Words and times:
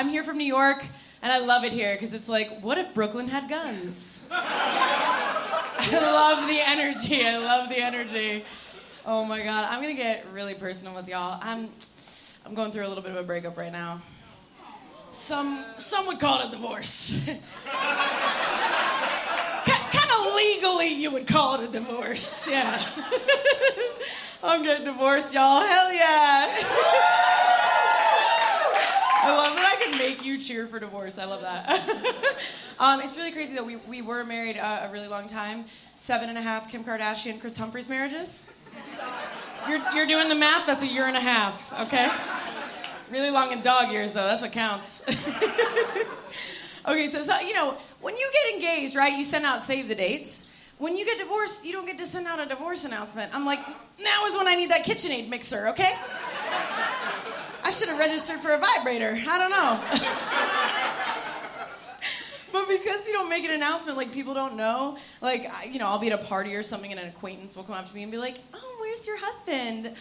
I'm 0.00 0.08
here 0.08 0.24
from 0.24 0.38
New 0.38 0.44
York, 0.44 0.82
and 1.20 1.30
I 1.30 1.44
love 1.44 1.62
it 1.62 1.72
here 1.72 1.92
because 1.92 2.14
it's 2.14 2.30
like, 2.30 2.62
what 2.62 2.78
if 2.78 2.94
Brooklyn 2.94 3.28
had 3.28 3.50
guns? 3.50 4.30
I 4.34 5.76
love 5.92 6.48
the 6.48 6.58
energy. 6.58 7.26
I 7.26 7.36
love 7.36 7.68
the 7.68 7.76
energy. 7.76 8.42
Oh 9.04 9.26
my 9.26 9.44
god, 9.44 9.68
I'm 9.68 9.82
gonna 9.82 9.92
get 9.92 10.24
really 10.32 10.54
personal 10.54 10.96
with 10.96 11.06
y'all. 11.06 11.38
I'm, 11.42 11.68
I'm 12.46 12.54
going 12.54 12.72
through 12.72 12.86
a 12.86 12.88
little 12.88 13.02
bit 13.02 13.12
of 13.12 13.18
a 13.18 13.22
breakup 13.24 13.58
right 13.58 13.70
now. 13.70 14.00
Some, 15.10 15.62
some 15.76 16.06
would 16.06 16.18
call 16.18 16.40
it 16.40 16.48
a 16.48 16.50
divorce. 16.52 17.26
kind 17.66 17.70
of 20.16 20.34
legally, 20.34 20.94
you 20.94 21.10
would 21.12 21.26
call 21.26 21.60
it 21.60 21.68
a 21.68 21.72
divorce. 21.72 22.48
Yeah. 22.50 22.80
I'm 24.42 24.62
getting 24.62 24.86
divorced, 24.86 25.34
y'all. 25.34 25.60
Hell 25.60 25.92
yeah. 25.92 27.29
I 29.22 29.36
love 29.36 29.54
that 29.54 29.78
I 29.78 29.84
can 29.84 29.98
make 29.98 30.24
you 30.24 30.38
cheer 30.38 30.66
for 30.66 30.80
divorce. 30.80 31.18
I 31.18 31.26
love 31.26 31.42
that. 31.42 31.68
um, 32.78 33.00
it's 33.00 33.18
really 33.18 33.32
crazy 33.32 33.54
that 33.54 33.66
we, 33.66 33.76
we 33.76 34.00
were 34.00 34.24
married 34.24 34.56
uh, 34.56 34.86
a 34.88 34.92
really 34.92 35.08
long 35.08 35.26
time. 35.26 35.64
Seven 35.94 36.30
and 36.30 36.38
a 36.38 36.40
half 36.40 36.70
Kim 36.70 36.84
Kardashian, 36.84 37.40
Kris 37.40 37.58
Humphries 37.58 37.90
marriages. 37.90 38.56
You're, 39.68 39.82
you're 39.94 40.06
doing 40.06 40.28
the 40.28 40.34
math? 40.34 40.66
That's 40.66 40.82
a 40.84 40.86
year 40.86 41.04
and 41.04 41.16
a 41.16 41.20
half, 41.20 41.78
okay? 41.82 42.08
Really 43.10 43.30
long 43.30 43.52
in 43.52 43.60
dog 43.60 43.92
years, 43.92 44.14
though. 44.14 44.26
That's 44.26 44.40
what 44.40 44.52
counts. 44.52 45.06
okay, 46.88 47.06
so, 47.06 47.22
so, 47.22 47.38
you 47.46 47.52
know, 47.54 47.76
when 48.00 48.16
you 48.16 48.30
get 48.32 48.54
engaged, 48.54 48.96
right, 48.96 49.16
you 49.16 49.24
send 49.24 49.44
out 49.44 49.60
save 49.60 49.88
the 49.88 49.94
dates. 49.94 50.58
When 50.78 50.96
you 50.96 51.04
get 51.04 51.18
divorced, 51.18 51.66
you 51.66 51.72
don't 51.72 51.84
get 51.84 51.98
to 51.98 52.06
send 52.06 52.26
out 52.26 52.40
a 52.40 52.46
divorce 52.46 52.86
announcement. 52.86 53.34
I'm 53.34 53.44
like, 53.44 53.58
now 54.02 54.24
is 54.24 54.36
when 54.38 54.48
I 54.48 54.54
need 54.54 54.70
that 54.70 54.84
KitchenAid 54.84 55.28
mixer, 55.28 55.68
okay? 55.68 55.92
I 57.62 57.70
should 57.70 57.88
have 57.88 57.98
registered 57.98 58.40
for 58.40 58.50
a 58.50 58.58
vibrator. 58.58 59.18
I 59.28 59.38
don't 59.38 59.50
know. 59.50 59.80
but 62.52 62.68
because 62.68 63.06
you 63.06 63.14
don't 63.14 63.28
make 63.28 63.44
an 63.44 63.50
announcement, 63.52 63.96
like 63.96 64.12
people 64.12 64.34
don't 64.34 64.56
know, 64.56 64.96
like, 65.20 65.42
you 65.68 65.78
know, 65.78 65.86
I'll 65.86 66.00
be 66.00 66.10
at 66.10 66.20
a 66.20 66.24
party 66.24 66.54
or 66.54 66.62
something 66.62 66.90
and 66.90 67.00
an 67.00 67.08
acquaintance 67.08 67.56
will 67.56 67.64
come 67.64 67.76
up 67.76 67.86
to 67.86 67.94
me 67.94 68.02
and 68.02 68.10
be 68.10 68.18
like, 68.18 68.36
oh, 68.54 68.76
where's 68.80 69.06
your 69.06 69.18
husband? 69.18 69.94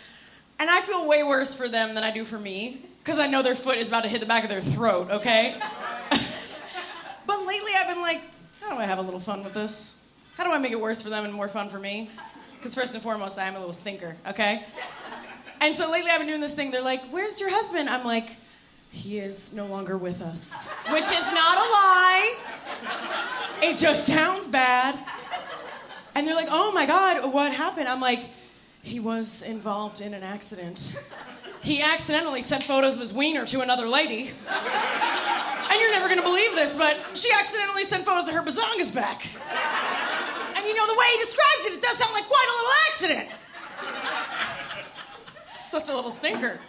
And 0.59 0.69
I 0.69 0.81
feel 0.81 1.07
way 1.07 1.23
worse 1.23 1.57
for 1.57 1.67
them 1.67 1.95
than 1.95 2.03
I 2.03 2.11
do 2.11 2.25
for 2.25 2.37
me 2.37 2.81
because 3.03 3.19
I 3.19 3.27
know 3.27 3.41
their 3.41 3.55
foot 3.55 3.77
is 3.77 3.89
about 3.89 4.03
to 4.03 4.09
hit 4.09 4.19
the 4.19 4.25
back 4.25 4.43
of 4.43 4.49
their 4.49 4.61
throat, 4.61 5.09
okay? 5.09 5.55
but 6.09 7.45
lately 7.45 7.71
I've 7.79 7.87
been 7.87 8.01
like, 8.01 8.21
how 8.61 8.69
do 8.69 8.75
I 8.75 8.85
have 8.85 8.99
a 8.99 9.01
little 9.01 9.19
fun 9.19 9.43
with 9.43 9.53
this? 9.53 10.11
How 10.37 10.43
do 10.43 10.51
I 10.51 10.57
make 10.57 10.71
it 10.71 10.79
worse 10.79 11.03
for 11.03 11.09
them 11.09 11.25
and 11.25 11.33
more 11.33 11.47
fun 11.47 11.69
for 11.69 11.79
me? 11.79 12.09
Because 12.57 12.75
first 12.75 12.93
and 12.93 13.01
foremost, 13.01 13.39
I 13.39 13.47
am 13.47 13.55
a 13.55 13.59
little 13.59 13.73
stinker, 13.73 14.15
okay? 14.27 14.63
And 15.61 15.75
so 15.75 15.91
lately 15.91 16.11
I've 16.11 16.19
been 16.19 16.27
doing 16.27 16.41
this 16.41 16.55
thing. 16.55 16.71
They're 16.71 16.81
like, 16.81 17.01
Where's 17.09 17.39
your 17.39 17.49
husband? 17.49 17.89
I'm 17.89 18.05
like, 18.05 18.29
He 18.91 19.19
is 19.19 19.55
no 19.55 19.67
longer 19.67 19.97
with 19.97 20.21
us. 20.21 20.77
Which 20.89 21.03
is 21.03 21.33
not 21.33 21.57
a 21.57 21.67
lie. 21.69 22.35
It 23.61 23.77
just 23.77 24.07
sounds 24.07 24.47
bad. 24.47 24.97
And 26.15 26.27
they're 26.27 26.35
like, 26.35 26.47
Oh 26.49 26.71
my 26.71 26.85
God, 26.85 27.33
what 27.33 27.53
happened? 27.53 27.87
I'm 27.87 28.01
like, 28.01 28.19
He 28.81 28.99
was 28.99 29.47
involved 29.49 30.01
in 30.01 30.13
an 30.13 30.23
accident. 30.23 30.97
He 31.61 31.81
accidentally 31.81 32.41
sent 32.41 32.63
photos 32.63 32.95
of 32.95 33.01
his 33.01 33.13
wiener 33.13 33.45
to 33.47 33.61
another 33.61 33.87
lady. 33.87 34.31
And 35.69 35.79
you're 35.79 35.91
never 35.91 36.07
gonna 36.07 36.23
believe 36.23 36.55
this, 36.55 36.77
but 36.77 36.97
she 37.13 37.29
accidentally 37.37 37.83
sent 37.83 38.05
photos 38.05 38.29
of 38.29 38.35
her 38.35 38.41
bazongas 38.41 38.95
back. 38.95 39.27
And 40.55 40.65
you 40.65 40.75
know, 40.75 40.87
the 40.87 40.97
way 40.97 41.05
he 41.11 41.17
describes 41.19 41.65
it, 41.65 41.73
it 41.73 41.81
does 41.81 41.97
sound 41.97 42.13
like 42.13 42.25
quite 42.25 42.47
a 42.47 42.55
little 42.55 42.75
accident. 42.87 43.39
Such 45.69 45.89
a 45.89 45.95
little 45.95 46.11
stinker. 46.11 46.59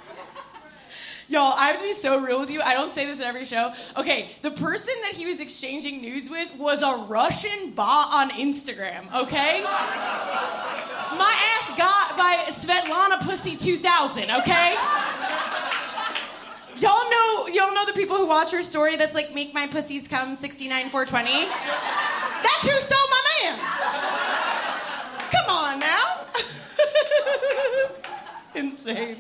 Y'all, 1.28 1.55
I 1.56 1.69
have 1.69 1.78
to 1.78 1.84
be 1.84 1.93
so 1.93 2.21
real 2.21 2.41
with 2.41 2.51
you. 2.51 2.61
I 2.61 2.75
don't 2.75 2.91
say 2.91 3.06
this 3.06 3.21
in 3.21 3.27
every 3.27 3.45
show. 3.45 3.73
Okay, 3.97 4.31
the 4.43 4.51
person 4.51 4.95
that 5.03 5.12
he 5.12 5.27
was 5.27 5.41
exchanging 5.41 6.03
nudes 6.03 6.28
with 6.28 6.53
was 6.59 6.83
a 6.83 7.06
Russian 7.06 7.71
bot 7.71 8.09
on 8.12 8.31
Instagram, 8.31 9.06
okay? 9.15 9.62
My 9.62 11.33
ass 11.55 11.75
got 11.78 12.19
by 12.19 12.37
Svetlana 12.49 13.25
Pussy 13.25 13.56
2000, 13.56 14.25
okay? 14.25 14.75
Y'all 16.78 17.11
know, 17.11 17.47
y'all 17.47 17.75
know 17.75 17.87
the 17.87 17.93
people 17.95 18.17
who 18.17 18.27
watch 18.27 18.51
her 18.51 18.62
story 18.62 18.97
that's 18.97 19.15
like, 19.15 19.33
make 19.33 19.55
my 19.55 19.69
pussies 19.69 20.09
come 20.09 20.34
69 20.34 20.91
420? 20.91 21.31
That's 22.43 22.67
who 22.67 22.81
stole 22.81 23.09
my 23.09 23.22
man. 23.45 24.09
Insane. 28.60 29.16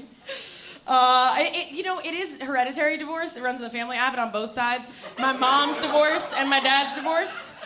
Uh, 0.86 1.34
it, 1.38 1.72
you 1.72 1.82
know, 1.82 1.98
it 2.00 2.12
is 2.12 2.42
hereditary 2.42 2.98
divorce. 2.98 3.36
It 3.36 3.42
runs 3.42 3.58
in 3.58 3.64
the 3.64 3.70
family. 3.70 3.96
I 3.96 4.00
have 4.00 4.14
it 4.14 4.20
on 4.20 4.32
both 4.32 4.50
sides. 4.50 4.94
My 5.18 5.32
mom's 5.32 5.80
divorce 5.80 6.34
and 6.36 6.50
my 6.50 6.60
dad's 6.60 6.96
divorce 6.96 7.58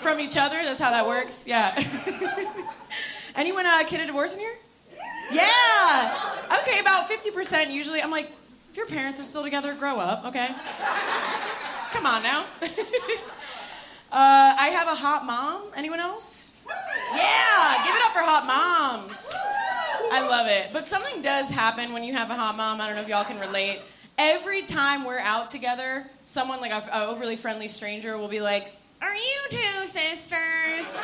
from 0.00 0.18
each 0.18 0.38
other. 0.38 0.56
That's 0.56 0.80
how 0.80 0.90
that 0.90 1.06
works. 1.06 1.46
Yeah. 1.48 1.74
Anyone 3.36 3.66
uh, 3.66 3.82
kid 3.86 4.00
a 4.00 4.06
divorce 4.06 4.36
in 4.36 4.44
here? 4.44 4.56
Yeah. 5.30 6.32
Okay, 6.62 6.80
about 6.80 7.08
50% 7.08 7.70
usually. 7.70 8.00
I'm 8.00 8.10
like, 8.10 8.30
if 8.70 8.76
your 8.76 8.86
parents 8.86 9.20
are 9.20 9.24
still 9.24 9.42
together, 9.42 9.74
grow 9.74 9.98
up, 9.98 10.24
okay? 10.26 10.48
Come 11.92 12.06
on 12.06 12.22
now. 12.22 12.44
Uh, 14.12 14.56
I 14.58 14.70
have 14.74 14.88
a 14.88 14.94
hot 14.96 15.24
mom. 15.24 15.70
Anyone 15.76 16.00
else? 16.00 16.66
Yeah, 17.14 17.84
give 17.84 17.94
it 17.94 18.02
up 18.02 18.10
for 18.10 18.18
hot 18.26 18.42
moms. 18.44 19.32
I 20.10 20.26
love 20.26 20.46
it. 20.48 20.70
But 20.72 20.86
something 20.86 21.22
does 21.22 21.50
happen 21.50 21.92
when 21.92 22.04
you 22.04 22.12
have 22.14 22.30
a 22.30 22.34
hot 22.34 22.56
mom. 22.56 22.80
I 22.80 22.86
don't 22.86 22.96
know 22.96 23.02
if 23.02 23.08
y'all 23.08 23.24
can 23.24 23.38
relate. 23.38 23.80
Every 24.18 24.62
time 24.62 25.04
we're 25.04 25.20
out 25.20 25.48
together, 25.48 26.06
someone 26.24 26.60
like 26.60 26.72
a, 26.72 27.06
overly 27.08 27.36
friendly 27.36 27.68
stranger 27.68 28.18
will 28.18 28.28
be 28.28 28.40
like, 28.40 28.76
"Are 29.00 29.14
you 29.14 29.40
two 29.50 29.86
sisters?" 29.86 31.02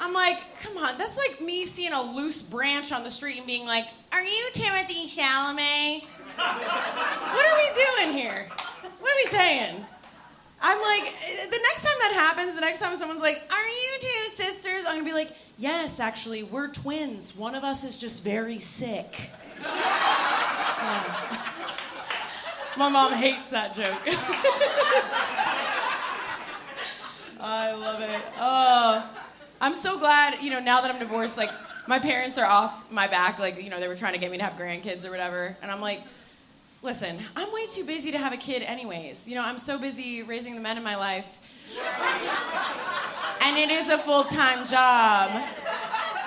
I'm 0.00 0.12
like, 0.12 0.38
"Come 0.62 0.76
on, 0.76 0.96
that's 0.98 1.16
like 1.16 1.40
me 1.40 1.64
seeing 1.64 1.92
a 1.92 2.02
loose 2.02 2.42
branch 2.42 2.92
on 2.92 3.02
the 3.02 3.10
street 3.10 3.38
and 3.38 3.46
being 3.46 3.66
like, 3.66 3.84
"Are 4.12 4.22
you 4.22 4.48
Timothy 4.52 5.06
Chalamet?" 5.06 6.04
what 6.36 7.46
are 7.46 7.56
we 7.56 7.68
doing 7.84 8.18
here? 8.18 8.48
What 9.00 9.10
are 9.10 9.16
we 9.16 9.26
saying? 9.26 9.84
I'm 10.62 10.80
like, 10.80 11.12
eh, 11.12 11.46
the 11.50 11.60
next 11.62 11.84
time 11.84 11.98
that 12.00 12.12
happens, 12.14 12.54
the 12.54 12.62
next 12.62 12.80
time 12.80 12.96
someone's 12.96 13.20
like, 13.20 13.36
Are 13.36 13.68
you 13.68 13.90
two 14.00 14.30
sisters? 14.30 14.84
I'm 14.86 14.94
gonna 14.94 15.04
be 15.04 15.12
like, 15.12 15.30
Yes, 15.56 16.00
actually, 16.00 16.42
we're 16.42 16.68
twins. 16.68 17.36
One 17.36 17.54
of 17.54 17.64
us 17.64 17.84
is 17.84 17.98
just 17.98 18.24
very 18.24 18.58
sick. 18.58 19.30
Yeah. 19.60 19.68
Um, 20.80 21.38
my 22.78 22.88
mom 22.88 23.12
hates 23.12 23.50
that 23.50 23.74
joke. 23.74 23.86
I 27.40 27.72
love 27.72 28.00
it. 28.00 28.22
Oh, 28.38 29.10
I'm 29.60 29.74
so 29.74 29.98
glad, 29.98 30.42
you 30.42 30.50
know, 30.50 30.60
now 30.60 30.80
that 30.80 30.90
I'm 30.90 30.98
divorced, 30.98 31.38
like, 31.38 31.50
my 31.86 31.98
parents 31.98 32.38
are 32.38 32.46
off 32.46 32.90
my 32.90 33.06
back. 33.06 33.38
Like, 33.38 33.62
you 33.62 33.68
know, 33.70 33.78
they 33.78 33.88
were 33.88 33.96
trying 33.96 34.14
to 34.14 34.18
get 34.18 34.30
me 34.30 34.38
to 34.38 34.44
have 34.44 34.54
grandkids 34.54 35.06
or 35.06 35.10
whatever. 35.10 35.54
And 35.62 35.70
I'm 35.70 35.82
like, 35.82 36.00
Listen, 36.84 37.16
I'm 37.34 37.50
way 37.50 37.66
too 37.66 37.86
busy 37.86 38.12
to 38.12 38.18
have 38.18 38.34
a 38.34 38.36
kid, 38.36 38.62
anyways. 38.62 39.26
You 39.26 39.36
know, 39.36 39.42
I'm 39.42 39.56
so 39.56 39.80
busy 39.80 40.22
raising 40.22 40.54
the 40.54 40.60
men 40.60 40.76
in 40.76 40.82
my 40.82 40.96
life. 40.96 41.40
And 43.42 43.58
it 43.58 43.70
is 43.70 43.90
a 43.90 43.98
full 43.98 44.24
time 44.24 44.66
job. 44.66 45.42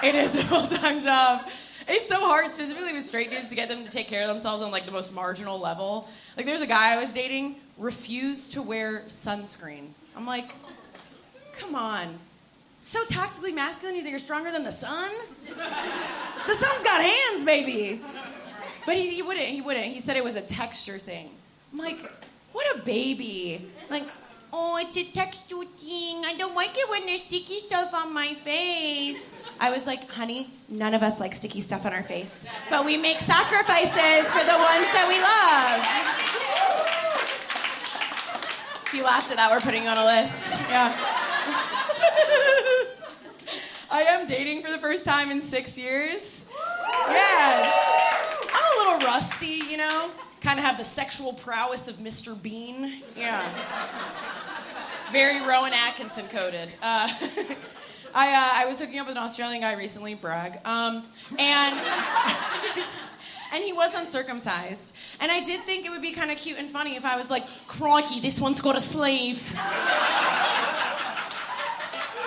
It 0.04 0.16
is 0.16 0.36
a 0.36 0.44
full 0.44 0.68
time 0.68 1.02
job. 1.02 1.50
It's 1.90 2.08
so 2.08 2.20
hard, 2.20 2.52
specifically 2.52 2.94
with 2.94 3.04
straight 3.04 3.32
dudes, 3.32 3.50
to 3.50 3.56
get 3.56 3.70
them 3.70 3.86
to 3.86 3.90
take 3.90 4.08
care 4.08 4.22
of 4.24 4.28
themselves 4.28 4.62
on 4.62 4.72
like 4.72 4.86
the 4.86 4.92
most 4.92 5.16
marginal 5.16 5.58
level. 5.60 6.08
Like, 6.36 6.46
there's 6.46 6.62
a 6.62 6.68
guy 6.68 6.94
I 6.94 7.00
was 7.00 7.14
dating 7.14 7.56
refused 7.78 8.54
to 8.54 8.62
wear 8.62 9.04
sunscreen. 9.08 9.88
I'm 10.16 10.26
like, 10.26 10.52
come 11.54 11.76
on. 11.76 12.08
So 12.82 13.04
toxically 13.06 13.56
masculine, 13.56 13.96
you 13.96 14.02
think 14.02 14.12
you're 14.12 14.20
stronger 14.20 14.52
than 14.52 14.64
the 14.64 14.72
sun? 14.72 15.10
The 15.46 16.54
sun's 16.54 16.84
got 16.84 17.02
hands, 17.02 17.46
baby. 17.46 18.02
But 18.86 18.96
he, 18.96 19.16
he 19.16 19.22
wouldn't. 19.22 19.48
He 19.48 19.62
wouldn't. 19.62 19.88
He 19.88 20.00
said 20.00 20.16
it 20.18 20.24
was 20.24 20.38
a 20.38 20.46
texture 20.46 20.98
thing. 20.98 21.30
I'm 21.72 21.80
like, 21.80 22.00
what 22.54 22.66
a 22.78 22.86
baby. 22.86 23.66
Like, 23.90 24.04
oh, 24.54 24.78
it's 24.82 24.98
a 24.98 25.04
texture 25.14 25.64
thing. 25.78 26.24
I 26.26 26.36
don't 26.38 26.56
like 26.56 26.72
it 26.74 26.90
when 26.90 27.06
there's 27.06 27.24
sticky 27.24 27.60
stuff 27.60 27.94
on 27.94 28.14
my 28.14 28.28
face. 28.28 29.42
I 29.60 29.72
was 29.72 29.88
like, 29.88 30.08
honey, 30.10 30.48
none 30.70 30.94
of 30.94 31.02
us 31.04 31.20
like 31.20 31.34
sticky 31.34 31.62
stuff 31.62 31.86
on 31.86 31.94
our 31.94 32.04
face, 32.04 32.48
but 32.70 32.86
we 32.86 32.98
make 32.98 33.20
sacrifices 33.20 34.34
for 34.34 34.44
the 34.46 34.58
ones 34.58 34.88
that 34.94 35.06
we 35.10 35.18
love. 35.20 35.84
If 38.86 38.94
you 38.94 39.04
laughed 39.04 39.32
at 39.32 39.38
that, 39.38 39.52
we're 39.52 39.60
putting 39.60 39.84
you 39.84 39.90
on 39.90 39.98
a 39.98 40.06
list. 40.06 40.62
Yeah. 40.70 40.94
I 43.90 44.02
am 44.02 44.28
dating 44.28 44.62
for 44.62 44.70
the 44.70 44.78
first 44.78 45.06
time 45.06 45.32
in 45.32 45.42
six 45.42 45.78
years. 45.78 46.54
Yeah 47.10 47.72
I'm 48.54 48.64
a 48.64 48.92
little 48.94 49.08
rusty, 49.08 49.62
you 49.70 49.78
know? 49.78 50.10
Kind 50.42 50.60
of 50.60 50.66
have 50.66 50.78
the 50.78 50.84
sexual 50.84 51.34
prowess 51.34 51.88
of 51.90 51.96
Mr. 51.96 52.42
Bean. 52.42 53.02
Yeah. 53.16 53.44
Very 55.12 55.42
Rowan 55.46 55.74
Atkinson 55.74 56.28
coded. 56.28 56.74
Uh, 56.82 57.08
I, 58.16 58.30
uh, 58.30 58.64
I 58.64 58.66
was 58.68 58.82
hooking 58.82 59.00
up 59.00 59.08
with 59.08 59.16
an 59.16 59.24
Australian 59.24 59.62
guy 59.62 59.74
recently, 59.74 60.16
brag. 60.16 60.60
Um, 60.66 61.04
and 61.38 61.80
and 63.54 63.64
he 63.64 63.74
was 63.74 63.96
uncircumcised. 63.96 64.98
And 65.22 65.32
I 65.32 65.44
did 65.44 65.62
think 65.62 65.86
it 65.86 65.90
would 65.90 66.02
be 66.02 66.14
kind 66.14 66.32
of 66.32 66.38
cute 66.38 66.60
and 66.60 66.70
funny 66.70 66.96
if 66.96 67.06
I 67.06 67.18
was 67.18 67.30
like, 67.30 67.44
crikey, 67.68 68.20
this 68.20 68.42
one's 68.42 68.62
got 68.62 68.76
a 68.76 68.82
sleeve. 68.82 69.48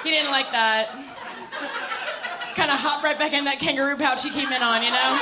he 0.03 0.11
didn't 0.11 0.31
like 0.31 0.51
that. 0.53 0.91
kind 2.57 2.71
of 2.71 2.79
hopped 2.79 3.05
right 3.05 3.19
back 3.19 3.33
in 3.33 3.45
that 3.45 3.59
kangaroo 3.59 3.97
pouch 3.97 4.25
he 4.25 4.31
came 4.31 4.51
in 4.53 4.63
on, 4.63 4.83
you 4.83 4.91
know? 4.91 5.19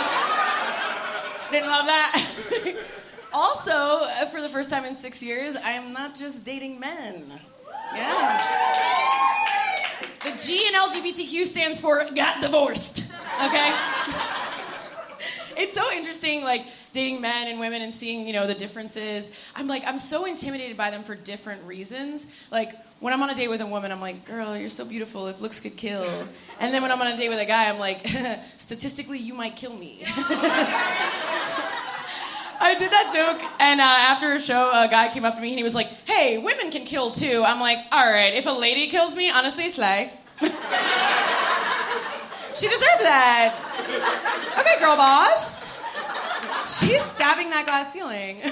Didn't 1.50 1.68
love 1.70 1.86
that. 1.86 2.12
also, 3.32 3.72
uh, 3.72 4.26
for 4.26 4.40
the 4.40 4.48
first 4.48 4.70
time 4.70 4.84
in 4.84 4.94
six 4.94 5.24
years, 5.24 5.56
I'm 5.64 5.92
not 5.92 6.16
just 6.16 6.44
dating 6.46 6.80
men. 6.80 7.24
Yeah. 7.94 9.18
The 10.24 10.30
G 10.36 10.66
in 10.66 10.74
LGBTQ 10.74 11.46
stands 11.46 11.80
for 11.80 12.00
got 12.14 12.42
divorced. 12.42 13.14
Okay? 13.44 13.72
it's 15.56 15.72
so 15.72 15.90
interesting, 15.92 16.42
like 16.42 16.66
dating 16.92 17.20
men 17.20 17.48
and 17.48 17.60
women 17.60 17.82
and 17.82 17.92
seeing, 17.92 18.26
you 18.26 18.32
know, 18.32 18.46
the 18.46 18.54
differences. 18.54 19.52
I'm 19.54 19.66
like, 19.66 19.82
I'm 19.86 19.98
so 19.98 20.26
intimidated 20.26 20.76
by 20.76 20.90
them 20.90 21.02
for 21.02 21.14
different 21.14 21.62
reasons. 21.64 22.34
Like, 22.50 22.72
when 23.00 23.12
I'm 23.12 23.22
on 23.22 23.30
a 23.30 23.34
date 23.34 23.48
with 23.48 23.60
a 23.60 23.66
woman, 23.66 23.92
I'm 23.92 24.00
like, 24.00 24.24
girl, 24.24 24.56
you're 24.56 24.68
so 24.68 24.88
beautiful. 24.88 25.28
If 25.28 25.40
looks 25.40 25.60
could 25.60 25.76
kill. 25.76 26.08
And 26.60 26.74
then 26.74 26.82
when 26.82 26.90
I'm 26.90 27.00
on 27.00 27.06
a 27.06 27.16
date 27.16 27.28
with 27.28 27.40
a 27.40 27.46
guy, 27.46 27.70
I'm 27.70 27.78
like, 27.78 28.06
statistically, 28.56 29.18
you 29.18 29.34
might 29.34 29.54
kill 29.54 29.74
me. 29.74 30.02
I 32.60 32.76
did 32.78 32.90
that 32.90 33.10
joke, 33.14 33.40
and 33.60 33.80
uh, 33.80 33.84
after 33.84 34.32
a 34.32 34.40
show, 34.40 34.70
a 34.72 34.88
guy 34.88 35.08
came 35.12 35.24
up 35.24 35.36
to 35.36 35.40
me 35.40 35.50
and 35.50 35.58
he 35.58 35.62
was 35.64 35.74
like, 35.74 35.86
"Hey, 36.06 36.38
women 36.38 36.70
can 36.70 36.84
kill 36.84 37.10
too." 37.10 37.44
I'm 37.46 37.60
like, 37.60 37.78
"All 37.92 38.10
right, 38.10 38.34
if 38.34 38.46
a 38.46 38.50
lady 38.50 38.88
kills 38.88 39.16
me, 39.16 39.30
honestly, 39.30 39.68
slay." 39.68 40.10
she 40.40 40.46
deserved 42.66 43.02
that. 43.02 43.54
Okay, 44.58 44.78
girl 44.80 44.96
boss. 44.96 45.82
She's 46.66 47.02
stabbing 47.02 47.50
that 47.50 47.64
glass 47.64 47.92
ceiling. 47.92 48.38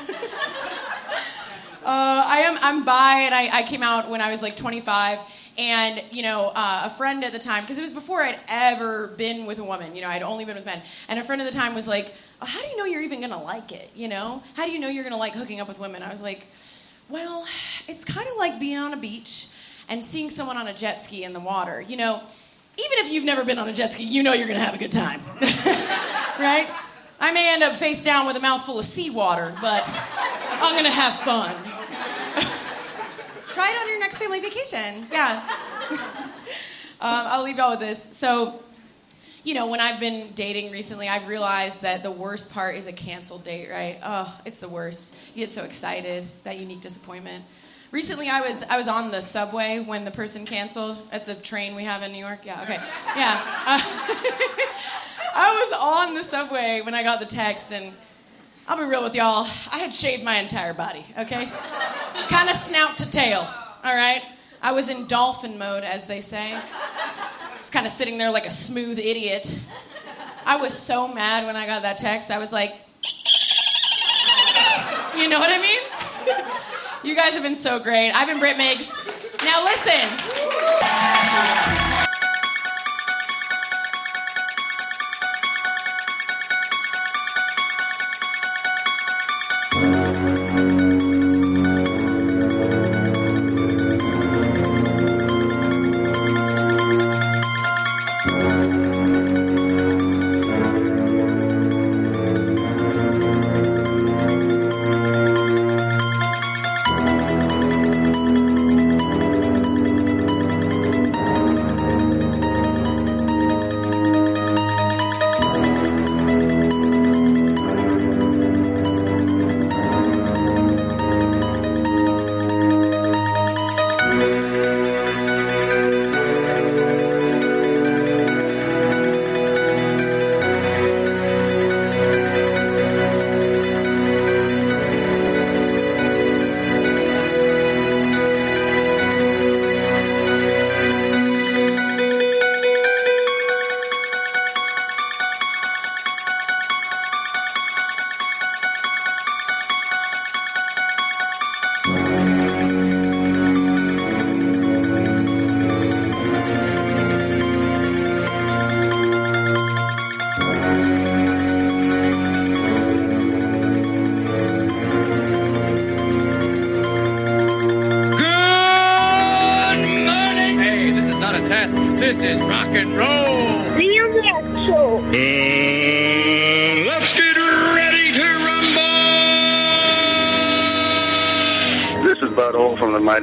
Uh, 1.86 2.24
I 2.26 2.38
am 2.38 2.58
I'm 2.62 2.84
bi, 2.84 3.20
and 3.26 3.32
I, 3.32 3.58
I 3.58 3.62
came 3.62 3.84
out 3.84 4.10
when 4.10 4.20
I 4.20 4.32
was 4.32 4.42
like 4.42 4.56
25 4.56 5.20
and 5.58 6.02
you 6.10 6.22
know 6.22 6.52
uh, 6.54 6.82
a 6.84 6.90
friend 6.90 7.24
at 7.24 7.32
the 7.32 7.38
time 7.38 7.62
because 7.62 7.78
it 7.78 7.82
was 7.82 7.94
before 7.94 8.20
i'd 8.20 8.38
ever 8.48 9.08
been 9.16 9.46
with 9.46 9.58
a 9.58 9.64
woman 9.64 9.96
you 9.96 10.02
know 10.02 10.08
i'd 10.08 10.22
only 10.22 10.44
been 10.44 10.56
with 10.56 10.66
men. 10.66 10.80
And 11.08 11.18
a 11.18 11.24
friend 11.24 11.40
at 11.40 11.50
the 11.50 11.56
time 11.56 11.74
was 11.74 11.88
like 11.88 12.12
how 12.42 12.60
do 12.60 12.66
you 12.68 12.76
know 12.76 12.84
you're 12.84 13.02
even 13.02 13.20
gonna 13.20 13.42
like 13.42 13.72
it? 13.72 13.90
You 13.94 14.08
know? 14.08 14.42
How 14.54 14.66
do 14.66 14.72
you 14.72 14.78
know 14.78 14.88
you're 14.88 15.04
gonna 15.04 15.16
like 15.16 15.32
hooking 15.32 15.60
up 15.60 15.68
with 15.68 15.78
women? 15.78 16.02
I 16.02 16.10
was 16.10 16.22
like 16.22 16.46
well 17.08 17.46
it's 17.88 18.04
kind 18.04 18.26
of 18.28 18.36
like 18.36 18.58
being 18.60 18.78
on 18.78 18.92
a 18.92 18.96
beach 18.96 19.48
and 19.88 20.04
seeing 20.04 20.30
someone 20.30 20.56
on 20.56 20.66
a 20.66 20.74
jet 20.74 21.00
ski 21.00 21.24
in 21.24 21.32
the 21.32 21.40
water. 21.40 21.80
You 21.80 21.96
know 21.96 22.20
even 22.78 23.06
if 23.06 23.12
you've 23.12 23.24
never 23.24 23.44
been 23.44 23.58
on 23.58 23.68
a 23.68 23.72
jet 23.72 23.92
ski 23.92 24.04
you 24.04 24.22
know 24.22 24.32
you're 24.32 24.48
gonna 24.48 24.60
have 24.60 24.74
a 24.74 24.78
good 24.78 24.92
time. 24.92 25.20
Right? 26.38 26.68
I 27.18 27.32
may 27.32 27.54
end 27.54 27.62
up 27.62 27.72
face 27.72 28.04
down 28.04 28.26
with 28.26 28.36
a 28.36 28.40
mouthful 28.40 28.78
of 28.78 28.84
seawater 28.84 29.54
but 29.62 29.82
i'm 29.86 30.76
gonna 30.76 30.90
have 30.90 31.14
fun. 31.14 31.50
Try 33.54 33.70
it 33.70 33.80
on 33.80 33.88
your 33.88 33.95
next 34.06 34.20
family 34.20 34.38
vacation. 34.38 35.04
Yeah. 35.10 35.42
um, 35.90 37.26
I'll 37.26 37.42
leave 37.42 37.56
y'all 37.56 37.70
with 37.70 37.80
this. 37.80 38.00
So, 38.00 38.62
you 39.42 39.52
know, 39.52 39.66
when 39.66 39.80
I've 39.80 39.98
been 39.98 40.30
dating 40.36 40.70
recently, 40.70 41.08
I've 41.08 41.26
realized 41.26 41.82
that 41.82 42.04
the 42.04 42.12
worst 42.12 42.54
part 42.54 42.76
is 42.76 42.86
a 42.86 42.92
canceled 42.92 43.42
date, 43.42 43.68
right? 43.68 43.98
Oh, 44.04 44.40
it's 44.44 44.60
the 44.60 44.68
worst. 44.68 45.34
You 45.34 45.42
get 45.42 45.48
so 45.48 45.64
excited, 45.64 46.24
that 46.44 46.56
unique 46.56 46.82
disappointment. 46.82 47.42
Recently, 47.90 48.28
I 48.28 48.42
was 48.42 48.62
I 48.68 48.78
was 48.78 48.86
on 48.86 49.10
the 49.10 49.20
subway 49.20 49.82
when 49.84 50.04
the 50.04 50.12
person 50.12 50.46
canceled. 50.46 50.96
It's 51.12 51.28
a 51.28 51.42
train 51.42 51.74
we 51.74 51.82
have 51.82 52.04
in 52.04 52.12
New 52.12 52.24
York. 52.24 52.40
Yeah, 52.44 52.62
okay, 52.62 52.78
yeah. 53.16 53.40
Uh, 53.66 53.80
I 55.34 55.66
was 55.68 56.08
on 56.08 56.14
the 56.14 56.22
subway 56.22 56.80
when 56.84 56.94
I 56.94 57.02
got 57.02 57.18
the 57.18 57.26
text, 57.26 57.72
and 57.72 57.92
I'll 58.68 58.78
be 58.78 58.84
real 58.84 59.02
with 59.02 59.16
y'all. 59.16 59.46
I 59.72 59.78
had 59.78 59.92
shaved 59.92 60.22
my 60.22 60.36
entire 60.36 60.74
body, 60.74 61.04
okay? 61.18 61.48
kind 62.28 62.48
of 62.48 62.56
snout 62.56 62.98
to 62.98 63.10
tail, 63.10 63.46
all 63.86 63.94
right? 63.94 64.20
I 64.60 64.72
was 64.72 64.90
in 64.90 65.06
dolphin 65.06 65.56
mode, 65.58 65.84
as 65.84 66.08
they 66.08 66.20
say. 66.20 66.60
Just 67.56 67.72
kind 67.72 67.86
of 67.86 67.92
sitting 67.92 68.18
there 68.18 68.32
like 68.32 68.44
a 68.44 68.50
smooth 68.50 68.98
idiot. 68.98 69.64
I 70.44 70.56
was 70.56 70.76
so 70.76 71.06
mad 71.06 71.46
when 71.46 71.54
I 71.54 71.66
got 71.66 71.82
that 71.82 71.98
text. 71.98 72.32
I 72.32 72.40
was 72.40 72.52
like, 72.52 72.70
you 75.16 75.28
know 75.28 75.38
what 75.38 75.52
I 75.52 75.60
mean? 75.60 75.78
you 77.04 77.14
guys 77.14 77.34
have 77.34 77.44
been 77.44 77.54
so 77.54 77.78
great. 77.78 78.10
I've 78.10 78.26
been 78.26 78.40
Britt 78.40 78.56
Migs. 78.56 79.06
Now 79.44 79.62
listen. 79.64 80.02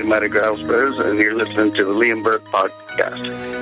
Mighty 0.04 0.28
Mighty 0.28 0.62
Bears, 0.62 0.98
and 1.00 1.18
you're 1.20 1.36
listening 1.36 1.74
to 1.74 1.86
the 1.86 1.94
Liam 1.94 2.24
Burke 2.24 2.44
Podcast. 2.46 3.53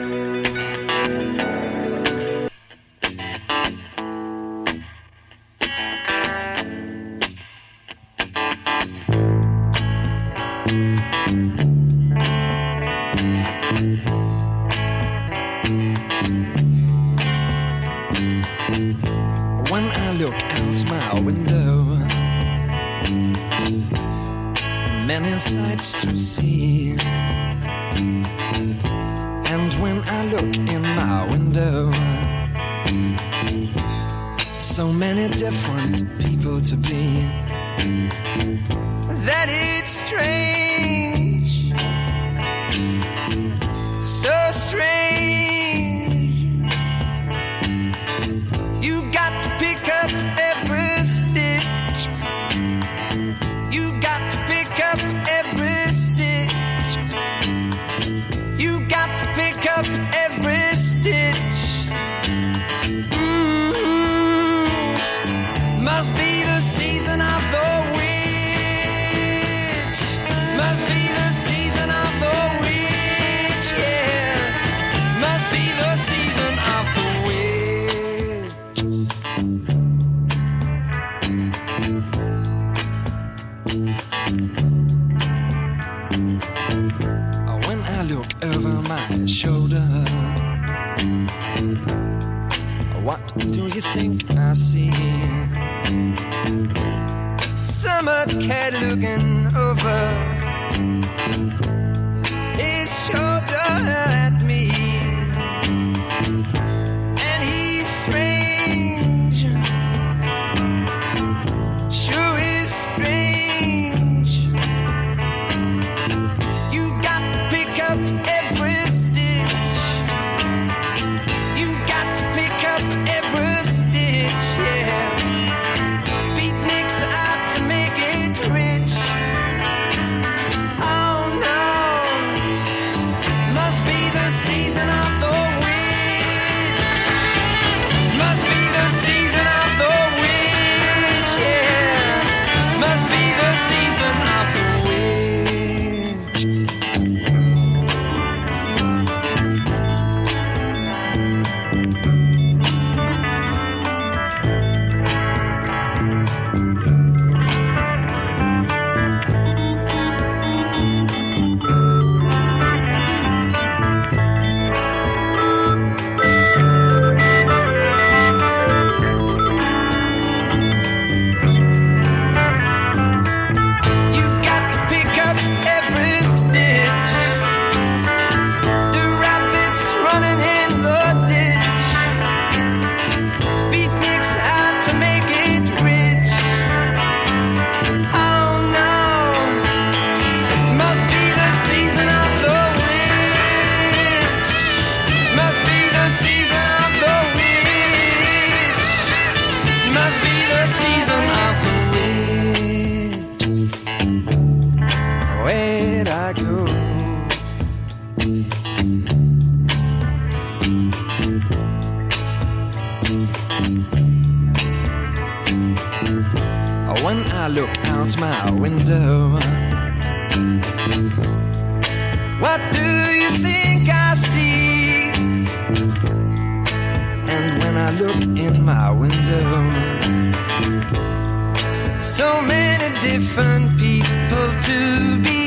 So 232.11 232.41
many 232.41 232.89
different 233.07 233.77
people 233.77 234.47
to 234.63 235.17
be. 235.23 235.40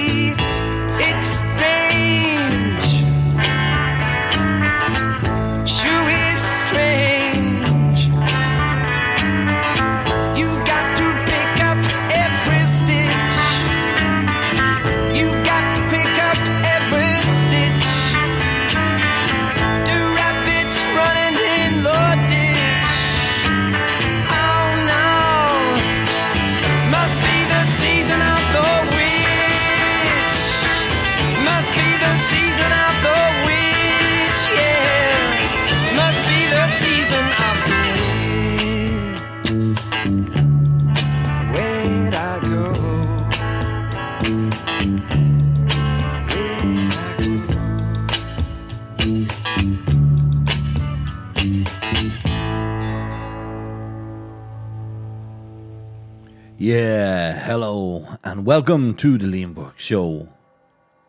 Yeah, 56.65 57.35
hello, 57.45 58.17
and 58.25 58.47
welcome 58.47 58.95
to 58.95 59.19
the 59.19 59.27
Liam 59.27 59.53
Burke 59.53 59.79
Show 59.79 60.31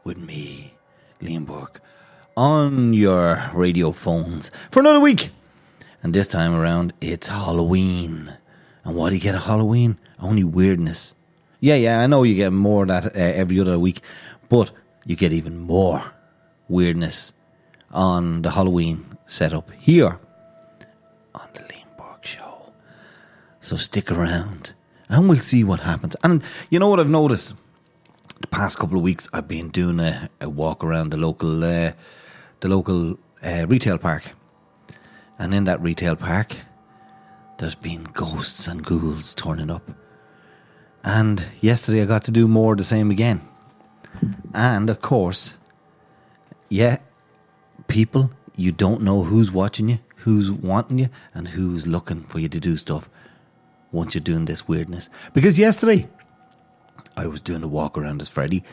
with 0.03 0.17
me, 0.17 0.73
Liam 1.21 1.45
Burke, 1.45 1.79
on 2.35 2.93
your 2.93 3.41
radio 3.53 3.93
phones 3.93 4.51
for 4.69 4.81
another 4.81 4.99
week. 4.99 5.29
And 6.03 6.13
this 6.13 6.27
time 6.27 6.53
around, 6.53 6.91
it's 6.99 7.29
Halloween. 7.29 8.33
And 8.83 8.97
what 8.97 9.11
do 9.11 9.15
you 9.15 9.21
get 9.21 9.33
at 9.33 9.43
Halloween? 9.43 9.97
Only 10.19 10.43
weirdness. 10.43 11.15
Yeah, 11.61 11.75
yeah, 11.75 12.01
I 12.01 12.07
know 12.07 12.23
you 12.23 12.35
get 12.35 12.51
more 12.51 12.81
of 12.81 12.89
that 12.89 13.05
uh, 13.05 13.09
every 13.15 13.57
other 13.61 13.79
week, 13.79 14.01
but 14.49 14.71
you 15.05 15.15
get 15.15 15.31
even 15.31 15.57
more 15.57 16.03
weirdness 16.67 17.31
on 17.91 18.41
the 18.41 18.51
Halloween 18.51 19.17
setup 19.25 19.71
here 19.71 20.19
on 21.33 21.47
the 21.53 21.61
Liam 21.61 21.97
Burke 21.97 22.25
Show. 22.25 22.73
So 23.61 23.77
stick 23.77 24.11
around 24.11 24.73
and 25.09 25.29
we'll 25.29 25.37
see 25.37 25.63
what 25.63 25.79
happens. 25.79 26.15
And 26.23 26.43
you 26.69 26.79
know 26.79 26.87
what 26.89 26.99
I've 26.99 27.09
noticed? 27.09 27.53
The 28.41 28.47
past 28.47 28.77
couple 28.79 28.97
of 28.97 29.03
weeks 29.03 29.29
I've 29.33 29.47
been 29.47 29.69
doing 29.69 29.99
a, 29.99 30.29
a 30.41 30.49
walk 30.49 30.83
around 30.83 31.11
the 31.11 31.17
local 31.17 31.63
uh, 31.63 31.93
the 32.59 32.69
local 32.69 33.17
uh, 33.43 33.65
retail 33.67 33.97
park. 33.97 34.23
And 35.37 35.53
in 35.53 35.65
that 35.65 35.81
retail 35.81 36.15
park 36.15 36.55
there's 37.57 37.75
been 37.75 38.03
ghosts 38.03 38.67
and 38.67 38.83
ghouls 38.83 39.33
turning 39.35 39.69
up. 39.71 39.89
And 41.03 41.45
yesterday 41.61 42.01
I 42.01 42.05
got 42.05 42.23
to 42.25 42.31
do 42.31 42.47
more 42.47 42.75
the 42.75 42.83
same 42.83 43.11
again. 43.11 43.41
And 44.53 44.89
of 44.89 45.01
course, 45.01 45.55
yeah, 46.69 46.97
people, 47.87 48.31
you 48.55 48.71
don't 48.71 49.01
know 49.01 49.23
who's 49.23 49.51
watching 49.51 49.89
you, 49.89 49.99
who's 50.15 50.51
wanting 50.51 50.99
you, 50.99 51.09
and 51.33 51.47
who's 51.47 51.85
looking 51.85 52.23
for 52.23 52.39
you 52.39 52.49
to 52.49 52.59
do 52.59 52.75
stuff 52.75 53.09
once 53.95 54.13
you're 54.13 54.21
doing 54.21 54.45
this 54.45 54.67
weirdness. 54.67 55.09
Because 55.33 55.57
yesterday, 55.57 56.07
I 57.17 57.27
was 57.27 57.41
doing 57.41 57.63
a 57.63 57.67
walk 57.67 57.97
around 57.97 58.21
as 58.21 58.29
Freddy, 58.29 58.63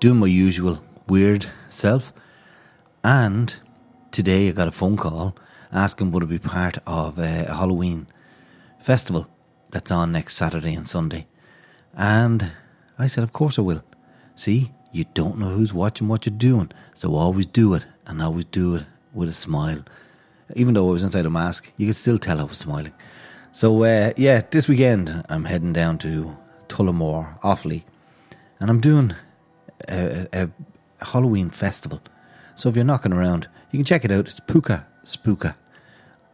doing 0.00 0.18
my 0.18 0.26
usual 0.26 0.82
weird 1.08 1.46
self, 1.68 2.12
and 3.04 3.54
today 4.12 4.48
I 4.48 4.52
got 4.52 4.68
a 4.68 4.72
phone 4.72 4.96
call 4.96 5.36
asking 5.72 6.12
would 6.12 6.22
I 6.22 6.26
be 6.26 6.38
part 6.38 6.78
of 6.86 7.18
a 7.18 7.44
Halloween 7.44 8.06
festival 8.78 9.26
that's 9.72 9.90
on 9.90 10.12
next 10.12 10.36
Saturday 10.36 10.74
and 10.74 10.86
Sunday. 10.86 11.26
And 11.94 12.52
I 12.98 13.06
said, 13.06 13.24
Of 13.24 13.32
course 13.32 13.58
I 13.58 13.62
will. 13.62 13.82
See, 14.36 14.70
you 14.92 15.04
don't 15.14 15.38
know 15.38 15.48
who's 15.48 15.72
watching 15.72 16.08
what 16.08 16.26
you're 16.26 16.36
doing, 16.36 16.70
so 16.94 17.14
always 17.14 17.46
do 17.46 17.74
it, 17.74 17.86
and 18.06 18.22
always 18.22 18.44
do 18.44 18.76
it 18.76 18.84
with 19.12 19.28
a 19.28 19.32
smile. 19.32 19.82
Even 20.54 20.74
though 20.74 20.88
I 20.88 20.92
was 20.92 21.02
inside 21.02 21.26
a 21.26 21.30
mask, 21.30 21.70
you 21.78 21.86
could 21.86 21.96
still 21.96 22.18
tell 22.18 22.38
I 22.38 22.44
was 22.44 22.58
smiling. 22.58 22.92
So, 23.54 23.84
uh, 23.84 24.12
yeah, 24.16 24.40
this 24.50 24.66
weekend 24.66 25.24
I'm 25.28 25.44
heading 25.44 25.74
down 25.74 25.98
to 25.98 26.34
Tullamore, 26.68 27.38
Offaly, 27.40 27.84
and 28.60 28.70
I'm 28.70 28.80
doing 28.80 29.14
a, 29.88 30.26
a, 30.32 30.48
a 31.00 31.04
Halloween 31.04 31.50
festival 31.50 32.00
So 32.54 32.70
if 32.70 32.76
you're 32.76 32.84
knocking 32.84 33.12
around, 33.12 33.48
you 33.70 33.78
can 33.78 33.84
check 33.84 34.06
it 34.06 34.10
out. 34.10 34.26
It's 34.26 34.40
Puka 34.40 34.86
Spooka 35.04 35.54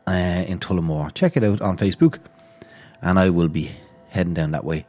uh, 0.07 0.45
in 0.47 0.61
Tullamore. 0.61 1.13
Check 1.15 1.37
it 1.37 1.43
out 1.43 1.61
on 1.61 1.77
Facebook, 1.77 2.19
and 3.03 3.19
I 3.19 3.31
will 3.31 3.49
be 3.49 3.73
heading 4.11 4.35
down 4.35 4.53
that 4.53 4.65
way 4.65 4.87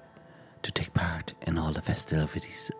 to 0.62 0.72
take 0.72 0.94
part 0.94 1.34
in 1.48 1.58
all 1.58 1.72
the 1.72 1.82
festivities. 1.82 2.72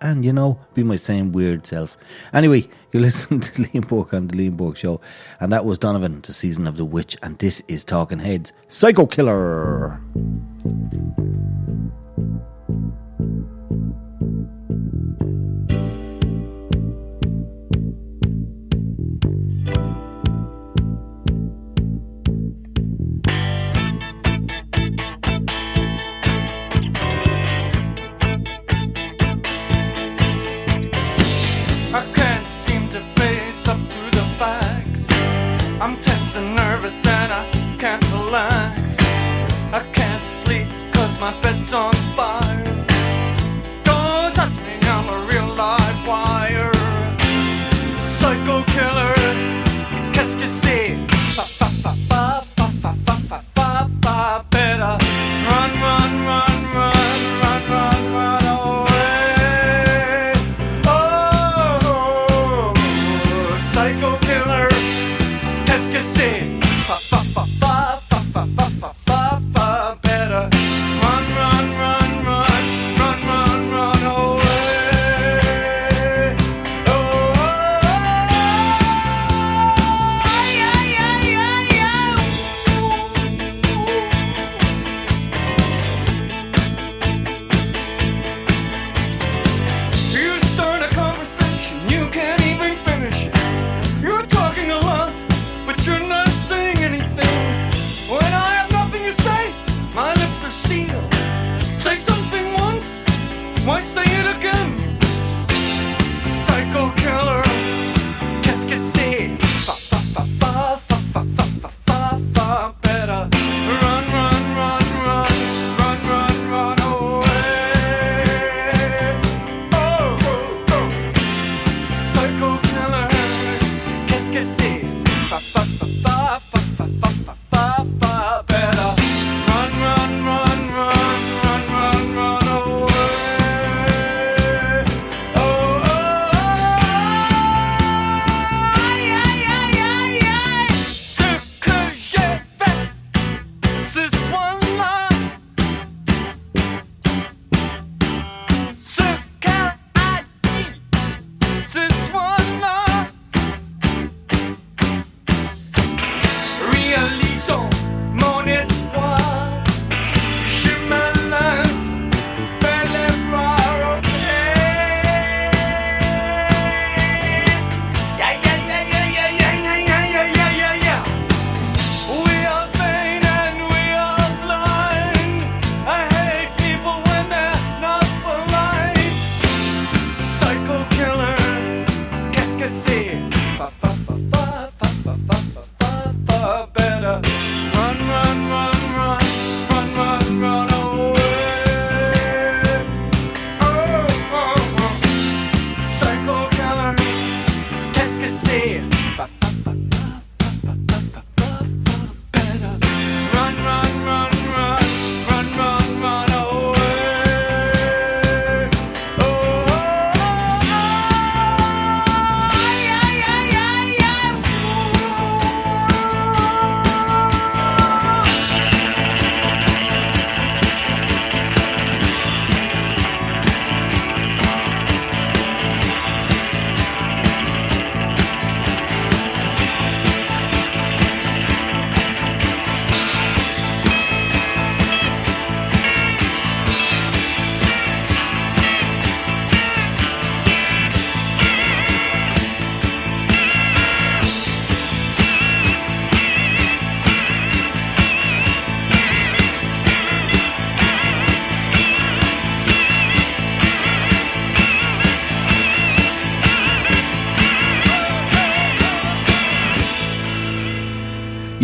And 0.00 0.24
you 0.24 0.32
know, 0.32 0.58
be 0.74 0.82
my 0.82 0.96
same 0.96 1.32
weird 1.32 1.66
self. 1.66 1.96
Anyway, 2.34 2.68
you 2.92 3.00
listen 3.00 3.40
to 3.40 3.52
Liam 3.62 3.88
Burke 3.88 4.12
on 4.12 4.28
the 4.28 4.36
Liam 4.36 4.76
Show, 4.76 5.00
and 5.40 5.52
that 5.52 5.64
was 5.64 5.78
Donovan, 5.78 6.20
the 6.22 6.32
season 6.32 6.66
of 6.66 6.76
the 6.76 6.84
witch, 6.84 7.16
and 7.22 7.38
this 7.38 7.62
is 7.68 7.82
Talking 7.84 8.18
Heads, 8.18 8.52
Psycho 8.68 9.06
Killer. 9.06 10.00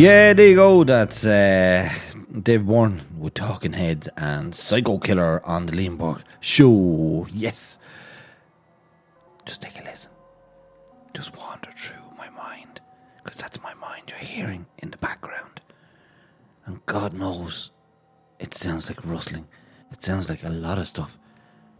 Yeah, 0.02 0.32
there 0.32 0.48
you 0.48 0.56
go. 0.56 0.82
That's 0.82 1.24
uh, 1.24 1.88
Dave 2.42 2.66
Byrne 2.66 3.04
with 3.20 3.34
Talking 3.34 3.72
Heads 3.72 4.08
and 4.16 4.52
Psycho 4.52 4.98
Killer 4.98 5.40
on 5.46 5.66
the 5.66 5.72
Liam 5.74 5.96
Burke 5.96 6.24
show. 6.40 7.24
Yes. 7.30 7.78
Just 9.46 9.62
take 9.62 9.78
a 9.78 9.84
listen. 9.84 10.10
Just 11.14 11.38
wander 11.38 11.70
through 11.76 12.02
my 12.18 12.28
mind. 12.30 12.80
Because 13.22 13.36
that's 13.36 13.62
my 13.62 13.74
mind 13.74 14.02
you're 14.08 14.18
hearing 14.18 14.66
in 14.78 14.90
the 14.90 14.96
background. 14.96 15.60
And 16.66 16.84
God 16.86 17.12
knows 17.12 17.70
it 18.40 18.54
sounds 18.54 18.88
like 18.88 19.06
rustling. 19.06 19.46
It 19.92 20.02
sounds 20.02 20.28
like 20.28 20.42
a 20.42 20.48
lot 20.48 20.78
of 20.78 20.88
stuff. 20.88 21.16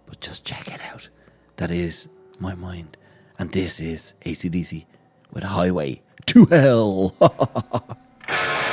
But 0.06 0.20
just 0.20 0.44
check 0.44 0.68
it 0.68 0.80
out. 0.92 1.08
That 1.56 1.72
is 1.72 2.06
my 2.38 2.54
mind. 2.54 2.96
And 3.40 3.50
this 3.50 3.80
is 3.80 4.12
ACDC 4.24 4.86
with 5.32 5.42
Highway 5.42 6.00
to 6.26 6.44
Hell. 6.46 7.16
Living 8.32 8.71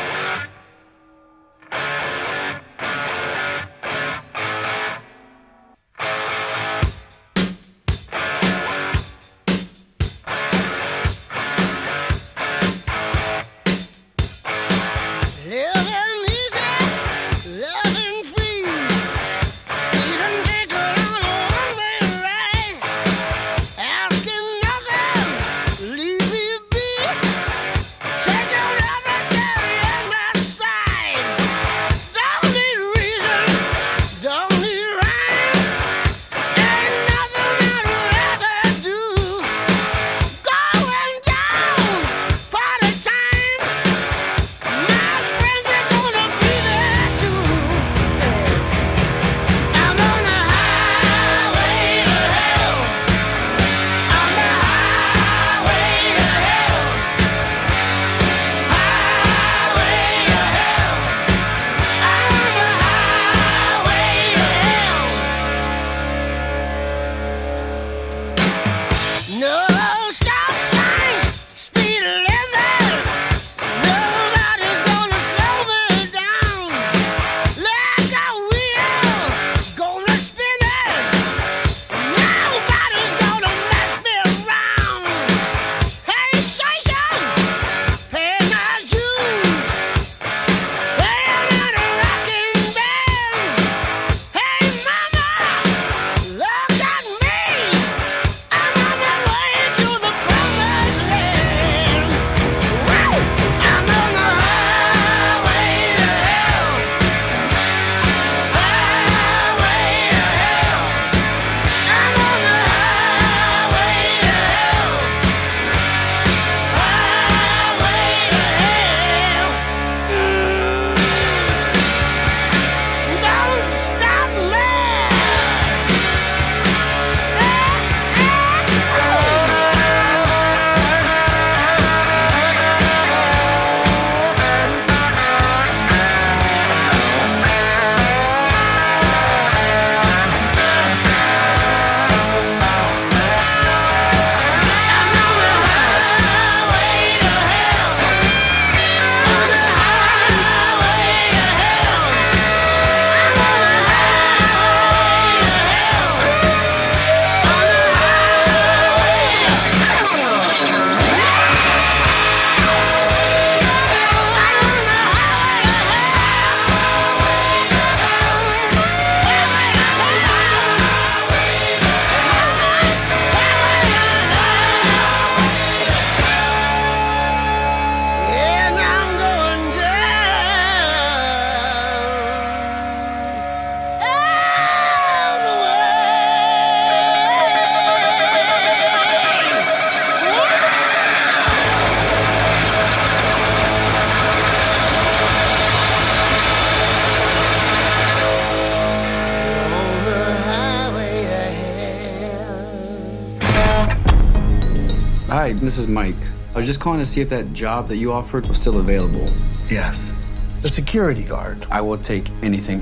Hi, 205.49 205.53
this 205.53 205.79
is 205.79 205.87
Mike. 205.87 206.13
I 206.53 206.59
was 206.59 206.67
just 206.67 206.79
calling 206.79 206.99
to 206.99 207.05
see 207.07 207.21
if 207.21 207.29
that 207.29 207.53
job 207.53 207.87
that 207.87 207.97
you 207.97 208.11
offered 208.11 208.45
was 208.45 208.61
still 208.61 208.79
available. 208.79 209.33
Yes. 209.67 210.13
The 210.61 210.69
security 210.69 211.23
guard. 211.23 211.65
I 211.71 211.81
will 211.81 211.97
take 211.97 212.29
anything. 212.43 212.81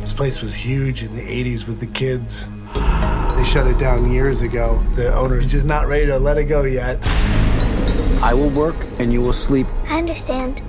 This 0.00 0.12
place 0.12 0.42
was 0.42 0.52
huge 0.52 1.04
in 1.04 1.14
the 1.14 1.22
80s 1.22 1.64
with 1.64 1.78
the 1.78 1.86
kids. 1.86 2.48
They 2.74 3.44
shut 3.44 3.68
it 3.68 3.78
down 3.78 4.10
years 4.10 4.42
ago. 4.42 4.84
The 4.96 5.14
owner's 5.14 5.46
just 5.46 5.64
not 5.64 5.86
ready 5.86 6.06
to 6.06 6.18
let 6.18 6.38
it 6.38 6.46
go 6.46 6.64
yet. 6.64 6.98
I 8.20 8.34
will 8.34 8.50
work 8.50 8.74
and 8.98 9.12
you 9.12 9.20
will 9.20 9.32
sleep. 9.32 9.68
I 9.84 9.98
understand. 9.98 10.60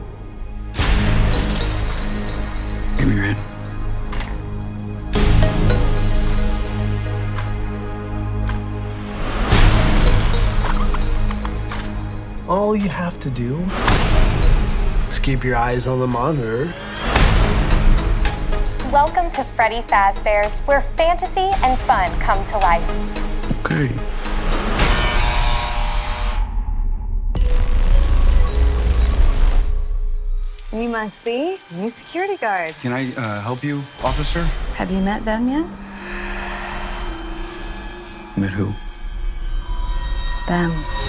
You 12.84 12.90
have 12.90 13.20
to 13.20 13.30
do 13.30 13.60
is 15.10 15.20
keep 15.20 15.44
your 15.44 15.56
eyes 15.56 15.88
on 15.88 16.00
the 16.00 16.08
monitor. 16.08 16.74
Welcome 18.92 19.32
to 19.32 19.44
Freddy 19.56 19.82
Fazbear's, 19.88 20.58
where 20.62 20.82
fantasy 20.96 21.50
and 21.64 21.80
fun 21.82 22.12
come 22.20 22.46
to 22.46 22.58
life. 22.60 22.88
Okay. 23.66 23.92
You 30.72 30.90
must 30.90 31.24
be 31.26 31.58
new 31.76 31.90
security 31.90 32.38
guard. 32.38 32.76
Can 32.82 32.94
I 32.94 33.14
uh, 33.16 33.42
help 33.42 33.64
you, 33.64 33.82
officer? 34.04 34.44
Have 34.76 34.92
you 34.92 35.00
met 35.00 35.26
them 35.26 35.50
yet? 35.50 35.66
Met 38.38 38.52
who? 38.52 38.72
Them. 40.48 41.07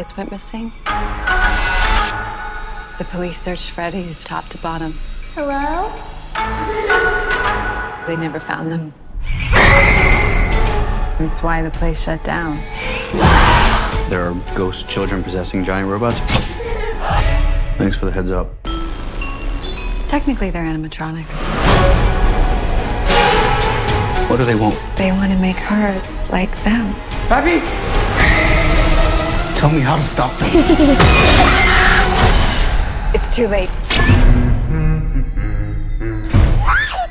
Kids 0.00 0.16
went 0.16 0.30
missing. 0.30 0.72
The 2.96 3.04
police 3.10 3.38
searched 3.38 3.68
Freddy's 3.70 4.24
top 4.24 4.48
to 4.48 4.56
bottom. 4.56 4.98
Hello? 5.34 5.92
They 8.06 8.16
never 8.16 8.40
found 8.40 8.72
them. 8.72 8.94
That's 11.18 11.42
why 11.42 11.60
the 11.60 11.70
place 11.70 12.02
shut 12.02 12.24
down. 12.24 12.56
There 14.08 14.22
are 14.22 14.34
ghost 14.54 14.88
children 14.88 15.22
possessing 15.22 15.64
giant 15.64 15.90
robots. 15.90 16.20
Thanks 17.76 17.94
for 17.94 18.06
the 18.06 18.12
heads 18.12 18.30
up. 18.30 18.48
Technically, 20.08 20.48
they're 20.48 20.64
animatronics. 20.64 21.42
What 24.30 24.38
do 24.38 24.46
they 24.46 24.54
want? 24.54 24.78
They 24.96 25.12
want 25.12 25.30
to 25.30 25.38
make 25.38 25.56
her 25.56 25.92
like 26.30 26.50
them. 26.64 26.94
Pappy! 27.28 27.89
Tell 29.60 29.68
me 29.68 29.80
how 29.80 29.96
to 29.96 30.02
stop 30.02 30.34
them. 30.38 30.48
It's 33.12 33.28
too 33.36 33.46
late. 33.46 33.68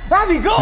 Robbie, 0.10 0.40
go! 0.40 0.58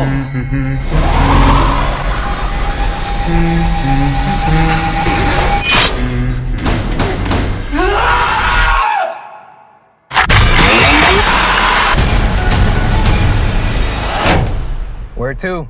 Where 15.16 15.34
to? 15.36 15.64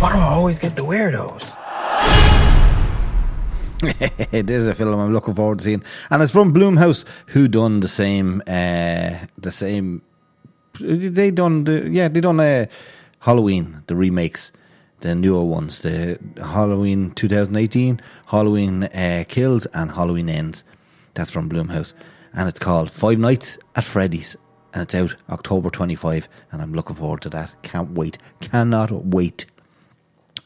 Why 0.00 0.12
do 0.12 0.18
I 0.18 0.28
always 0.32 0.58
get 0.58 0.76
the 0.76 0.82
weirdos? 0.82 1.57
it 4.32 4.50
is 4.50 4.66
a 4.66 4.74
film 4.74 4.98
I'm 4.98 5.12
looking 5.12 5.36
forward 5.36 5.58
to 5.60 5.64
seeing, 5.64 5.84
and 6.10 6.20
it's 6.20 6.32
from 6.32 6.52
Blumhouse, 6.52 7.04
who 7.26 7.46
done 7.46 7.78
the 7.78 7.86
same, 7.86 8.42
uh, 8.48 9.18
the 9.36 9.52
same. 9.52 10.02
They 10.80 11.30
done 11.30 11.62
the 11.62 11.88
yeah, 11.88 12.08
they 12.08 12.20
done 12.20 12.40
uh, 12.40 12.66
Halloween, 13.20 13.80
the 13.86 13.94
remakes, 13.94 14.50
the 14.98 15.14
newer 15.14 15.44
ones, 15.44 15.80
the 15.80 16.18
Halloween 16.38 17.12
2018, 17.12 18.00
Halloween 18.26 18.84
uh, 18.84 19.24
Kills, 19.28 19.66
and 19.66 19.92
Halloween 19.92 20.28
Ends. 20.28 20.64
That's 21.14 21.30
from 21.30 21.48
Blumhouse, 21.48 21.94
and 22.34 22.48
it's 22.48 22.58
called 22.58 22.90
Five 22.90 23.20
Nights 23.20 23.58
at 23.76 23.84
Freddy's, 23.84 24.36
and 24.74 24.82
it's 24.82 24.94
out 24.96 25.14
October 25.30 25.70
25, 25.70 26.28
and 26.50 26.60
I'm 26.60 26.72
looking 26.72 26.96
forward 26.96 27.22
to 27.22 27.28
that. 27.30 27.50
Can't 27.62 27.92
wait, 27.92 28.18
cannot 28.40 28.90
wait. 28.90 29.46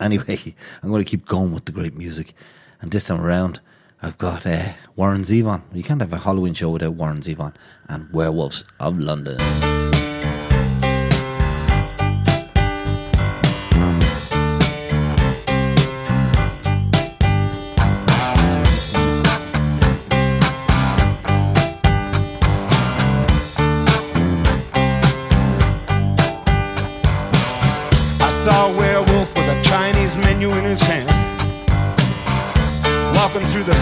Anyway, 0.01 0.55
I'm 0.83 0.91
going 0.91 1.03
to 1.03 1.11
keep 1.11 1.25
going 1.25 1.55
with 1.55 1.65
the 1.65 1.73
great 1.73 1.97
music. 1.97 2.35
And 2.83 2.91
this 2.91 3.05
time 3.05 3.21
around, 3.21 3.61
I've 4.03 4.19
got 4.19 4.45
uh, 4.45 4.73
Warren 4.97 5.23
Zevon. 5.23 5.63
You 5.73 5.85
can't 5.85 6.01
have 6.01 6.13
a 6.13 6.19
Halloween 6.19 6.53
show 6.53 6.71
without 6.71 6.95
Warren 6.95 7.21
Zevon 7.21 7.55
and 7.89 8.13
Werewolves 8.13 8.65
of 8.81 8.99
London. 8.99 9.39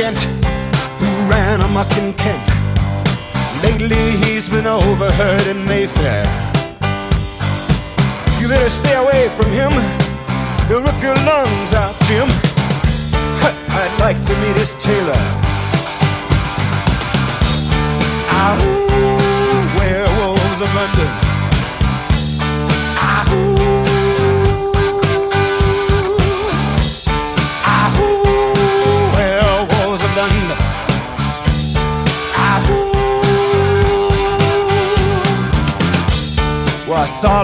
Hairy-handed 0.00 0.29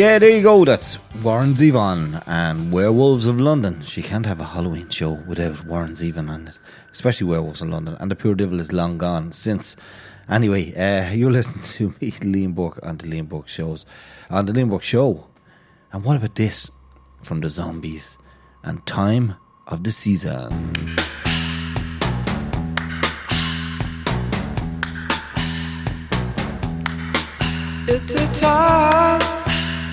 Yeah, 0.00 0.18
there 0.18 0.30
you 0.30 0.42
go. 0.42 0.64
That's 0.64 0.98
Warren 1.22 1.52
Zevon 1.52 2.22
and 2.26 2.72
Werewolves 2.72 3.26
of 3.26 3.38
London. 3.38 3.82
She 3.82 4.00
can't 4.00 4.24
have 4.24 4.40
a 4.40 4.46
Halloween 4.46 4.88
show 4.88 5.10
without 5.10 5.62
Warren 5.66 5.92
Zevon 5.92 6.30
on 6.30 6.48
it, 6.48 6.58
especially 6.90 7.26
Werewolves 7.26 7.60
of 7.60 7.68
London. 7.68 7.98
And 8.00 8.10
the 8.10 8.16
Poor 8.16 8.34
Devil 8.34 8.60
is 8.60 8.72
long 8.72 8.96
gone 8.96 9.30
since. 9.32 9.76
Anyway, 10.30 10.72
uh, 10.74 11.10
you're 11.12 11.30
listening 11.30 11.64
to 11.64 11.94
me, 12.00 12.12
Liam 12.12 12.54
Burke, 12.54 12.80
on 12.82 12.96
the 12.96 13.08
Liam 13.08 13.28
Burke 13.28 13.46
shows. 13.46 13.84
On 14.30 14.46
the 14.46 14.54
Liam 14.54 14.70
Burke 14.70 14.82
show, 14.82 15.26
And 15.92 16.02
what 16.02 16.16
about 16.16 16.34
this 16.34 16.70
from 17.22 17.40
the 17.40 17.50
zombies 17.50 18.16
and 18.62 18.86
time 18.86 19.34
of 19.66 19.84
the 19.84 19.92
season? 19.92 20.72
It's 27.86 28.14
the 28.14 28.40
time 28.40 29.39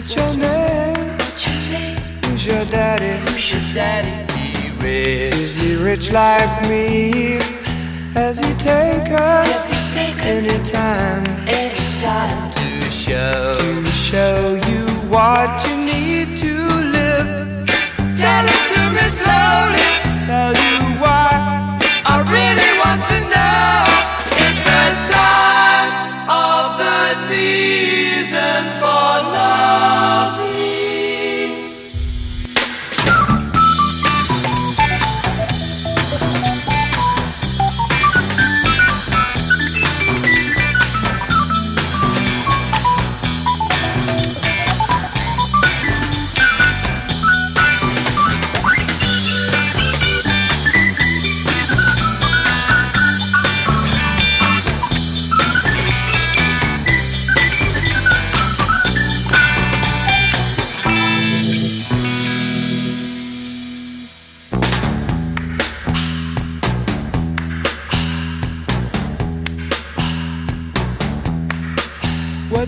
What's 0.00 0.16
your 0.16 0.34
name? 0.34 0.96
Who's 2.24 2.46
your 2.46 2.64
daddy? 2.64 3.20
Who's 3.30 3.52
your 3.52 3.60
daddy? 3.74 4.32
He 4.32 4.70
rich. 4.82 5.34
Is 5.34 5.56
he 5.58 5.76
rich 5.76 6.10
like 6.10 6.62
me? 6.70 7.38
Has 8.14 8.38
he 8.38 8.54
take 8.54 9.12
us 9.12 9.70
anytime? 10.20 11.22
Anytime 11.46 12.50
to 12.50 12.90
show 12.90 13.52
to 13.52 13.90
show 13.90 14.54
you 14.70 14.86
what 15.12 15.50
you 15.68 15.76
need 15.84 16.38
to 16.38 16.54
live. 16.96 17.68
Tell 18.16 18.46
it 18.56 18.62
to 18.72 18.82
me 18.96 19.06
slowly. 19.20 19.90
Tell 20.24 20.54
you 20.64 20.78
why 20.96 21.28
I 22.06 22.16
really 22.24 22.72
want 22.80 23.04
to 23.04 23.18
know. 23.28 24.19
Season 27.30 28.64
for 28.80 29.12
love. 29.34 30.49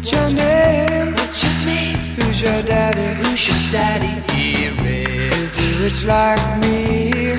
What's 0.02 0.14
your 0.14 0.30
name? 0.32 1.14
What's 1.14 1.44
your 1.44 1.52
name? 1.64 1.96
Who's 2.16 2.42
your 2.42 2.60
daddy? 2.62 3.22
Who's 3.22 3.46
your 3.46 3.70
daddy? 3.70 4.20
He. 4.32 4.64
Is 5.44 5.54
he 5.54 5.80
rich 5.80 6.04
like 6.04 6.42
me? 6.60 7.38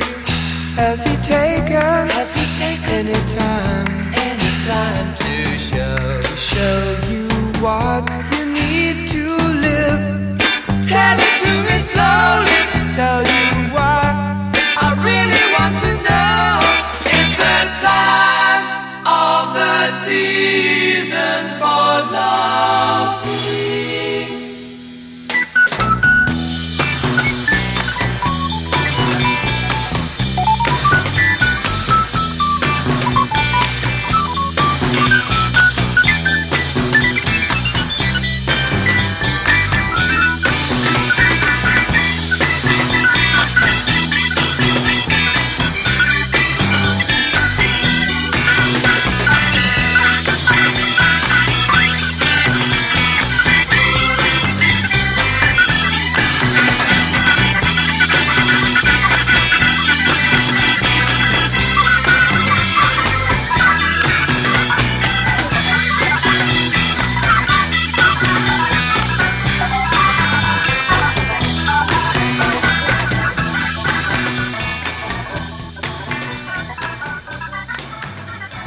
Has 0.80 1.04
he 1.04 1.18
taken? 1.18 2.08
Has 2.16 2.34
he 2.34 2.46
taken 2.58 3.10
any 3.10 3.20
time? 3.36 4.14
Any 4.16 4.66
time 4.66 5.14
to 5.14 5.60
show 5.60 6.22
to 6.22 6.38
show 6.38 7.03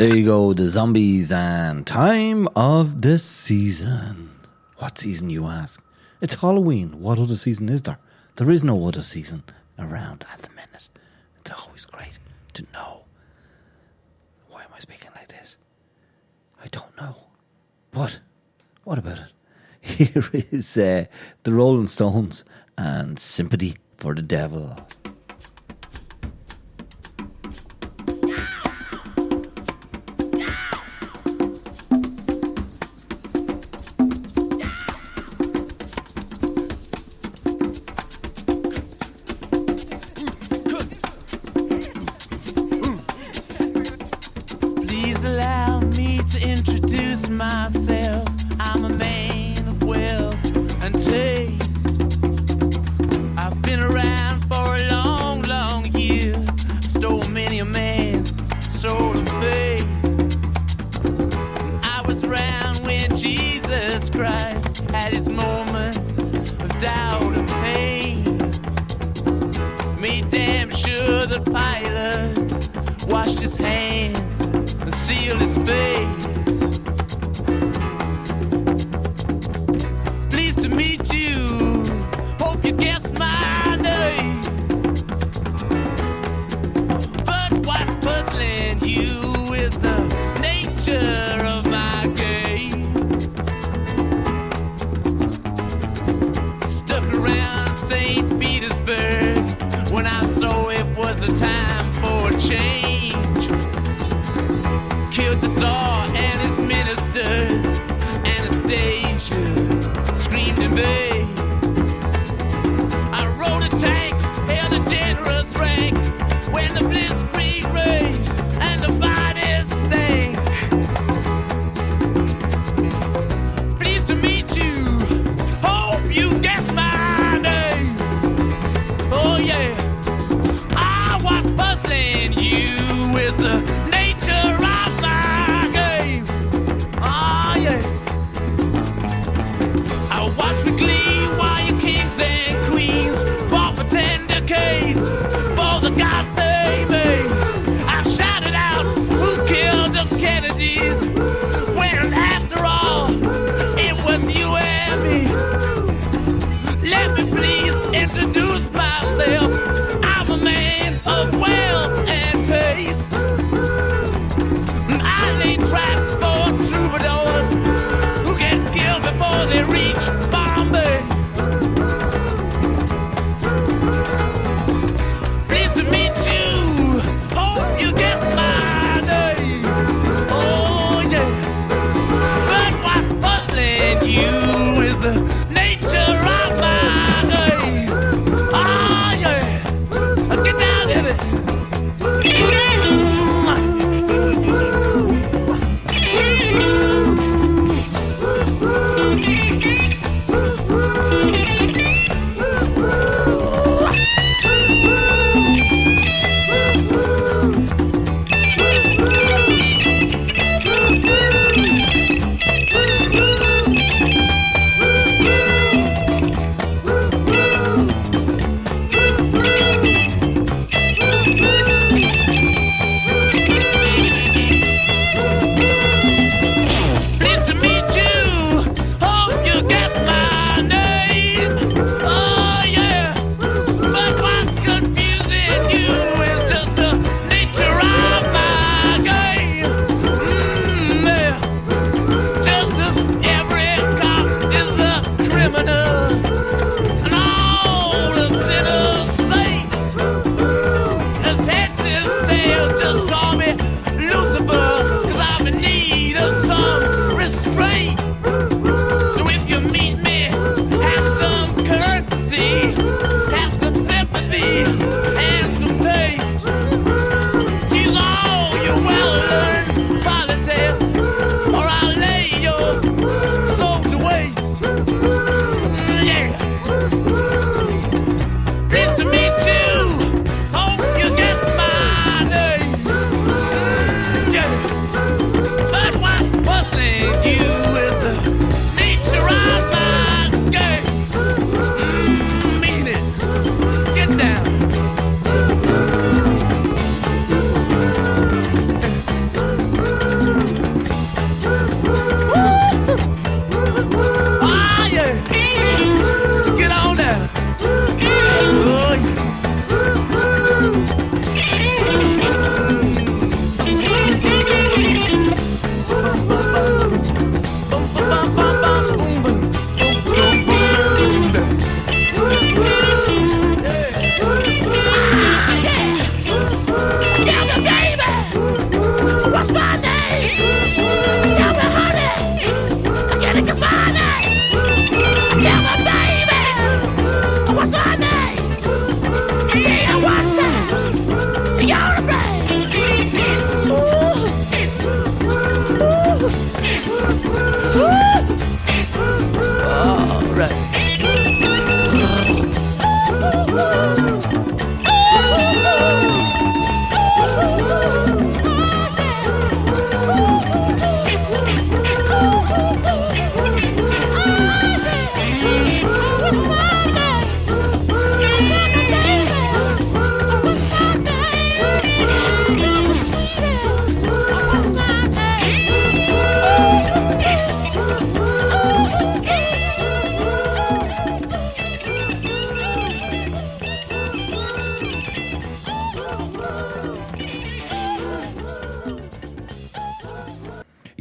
There 0.06 0.16
you 0.16 0.24
go, 0.24 0.52
the 0.52 0.68
zombies 0.68 1.32
and 1.32 1.84
time 1.84 2.46
of 2.54 3.02
the 3.02 3.18
season. 3.18 4.30
What 4.76 4.98
season, 4.98 5.30
you 5.30 5.46
ask? 5.46 5.82
It's 6.20 6.34
Halloween. 6.34 7.00
What 7.00 7.18
other 7.18 7.34
season 7.34 7.68
is 7.68 7.82
there? 7.82 7.98
There 8.36 8.52
is 8.52 8.62
no 8.62 8.86
other 8.86 9.02
season 9.02 9.42
around 9.80 10.24
at 10.32 10.38
the 10.38 10.50
minute. 10.50 10.88
It's 11.40 11.50
always 11.50 11.86
great 11.86 12.20
to 12.52 12.64
know. 12.72 13.04
Why 14.48 14.62
am 14.62 14.68
I 14.72 14.78
speaking 14.78 15.10
like 15.16 15.26
this? 15.26 15.56
I 16.62 16.68
don't 16.68 16.96
know. 16.96 17.16
But 17.90 18.20
what 18.84 18.98
about 18.98 19.18
it? 19.18 19.32
Here 19.80 20.30
is 20.52 20.76
uh, 20.76 21.06
the 21.42 21.52
Rolling 21.52 21.88
Stones 21.88 22.44
and 22.78 23.18
Sympathy 23.18 23.76
for 23.96 24.14
the 24.14 24.22
Devil. 24.22 24.78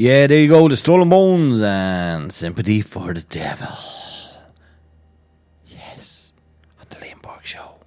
Yeah, 0.06 0.28
there 0.28 0.38
you 0.38 0.50
go, 0.50 0.68
the 0.68 0.78
Stolen 0.78 1.10
Bones 1.10 1.64
and 1.64 2.32
Sympathy 2.32 2.82
for 2.82 3.12
the 3.12 3.22
Devil. 3.22 3.76
Yes, 5.66 6.32
on 6.80 6.86
the 6.92 6.98
Liam 6.98 7.20
Burke 7.24 7.44
Show. 7.44 7.80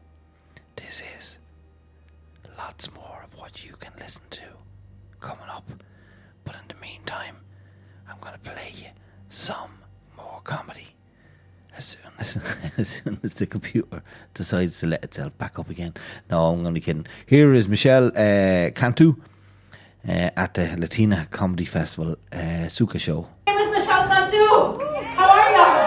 This 0.74 1.04
is 1.16 1.38
lots 2.58 2.92
more 2.92 3.22
of 3.22 3.38
what 3.38 3.64
you 3.64 3.74
can 3.78 3.92
listen 4.00 4.22
to 4.30 4.42
coming 5.20 5.48
up. 5.48 5.70
But 6.44 6.56
in 6.56 6.62
the 6.66 6.74
meantime, 6.82 7.36
I'm 8.10 8.18
going 8.20 8.34
to 8.34 8.40
play 8.40 8.72
you 8.74 8.88
some 9.28 9.78
more 10.16 10.40
comedy 10.42 10.88
as 11.76 11.84
soon 11.84 12.10
as, 12.18 12.36
as 12.78 12.88
soon 12.88 13.20
as 13.22 13.34
the 13.34 13.46
computer 13.46 14.02
decides 14.34 14.80
to 14.80 14.88
let 14.88 15.04
itself 15.04 15.38
back 15.38 15.60
up 15.60 15.70
again. 15.70 15.94
No, 16.28 16.46
I'm 16.46 16.66
only 16.66 16.80
kidding. 16.80 17.06
Here 17.26 17.52
is 17.54 17.68
Michelle 17.68 18.08
uh, 18.08 18.70
Cantu 18.70 19.14
uh, 20.06 20.30
at 20.36 20.54
the 20.54 20.76
Latina 20.76 21.26
Comedy 21.30 21.64
Festival 21.64 22.16
uh, 22.32 22.68
Suka 22.68 22.98
Show. 22.98 23.26
My 23.46 23.54
name 23.54 23.68
is 23.68 23.70
Michelle 23.78 24.08
Cantu. 24.08 24.78
How 25.16 25.30
are 25.30 25.50
y'all? 25.56 25.78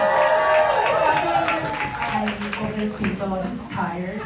Ay, 2.02 2.26
pobrecito, 2.52 3.26
he's 3.48 3.62
tired. 3.70 4.20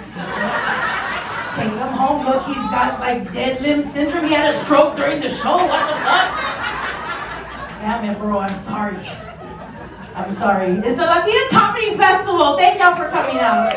Take 1.57 1.73
him 1.73 1.93
home. 1.97 2.27
Look, 2.27 2.45
he's 2.45 2.57
got 2.71 3.01
like 3.01 3.33
dead 3.33 3.61
limb 3.63 3.83
syndrome. 3.83 4.27
He 4.27 4.35
had 4.35 4.53
a 4.53 4.57
stroke 4.57 4.97
during 4.97 5.21
the 5.21 5.29
show. 5.29 5.57
What 5.57 5.89
the 5.89 5.97
fuck? 6.05 6.29
Damn 7.81 8.05
it, 8.11 8.19
bro. 8.19 8.41
I'm 8.41 8.57
sorry. 8.57 8.99
I'm 10.15 10.35
sorry. 10.37 10.73
It's 10.73 10.99
the 10.99 11.07
Latina 11.07 11.49
Comedy 11.51 11.97
Festival. 11.97 12.57
Thank 12.57 12.81
y'all 12.81 12.97
for 12.97 13.09
coming 13.09 13.39
out. 13.39 13.73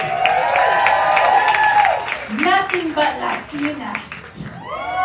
Nothing 2.39 2.93
but 2.93 3.15
Latinas. 3.19 4.45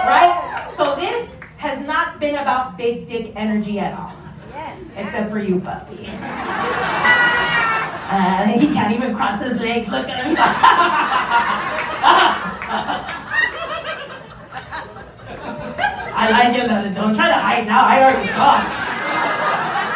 Right? 0.06 0.43
So 0.76 0.94
this 0.96 1.40
has 1.56 1.84
not 1.86 2.20
been 2.20 2.34
about 2.36 2.76
big 2.76 3.06
dick 3.06 3.32
energy 3.36 3.78
at 3.78 3.98
all. 3.98 4.12
Except 4.96 5.30
for 5.30 5.38
you, 5.38 5.60
puppy. 5.60 6.08
Uh, 8.06 8.44
he 8.46 8.66
can't 8.68 8.94
even 8.94 9.16
cross 9.16 9.42
his 9.42 9.58
legs. 9.58 9.88
Look 9.88 10.08
at 10.08 10.24
him. 10.24 10.36
I 16.14 16.30
like 16.30 16.54
it. 16.56 16.68
Lily. 16.68 16.94
Don't 16.94 17.12
try 17.14 17.28
to 17.28 17.34
hide 17.34 17.66
now. 17.66 17.84
I 17.84 18.02
already 18.04 18.28
saw. 18.28 18.62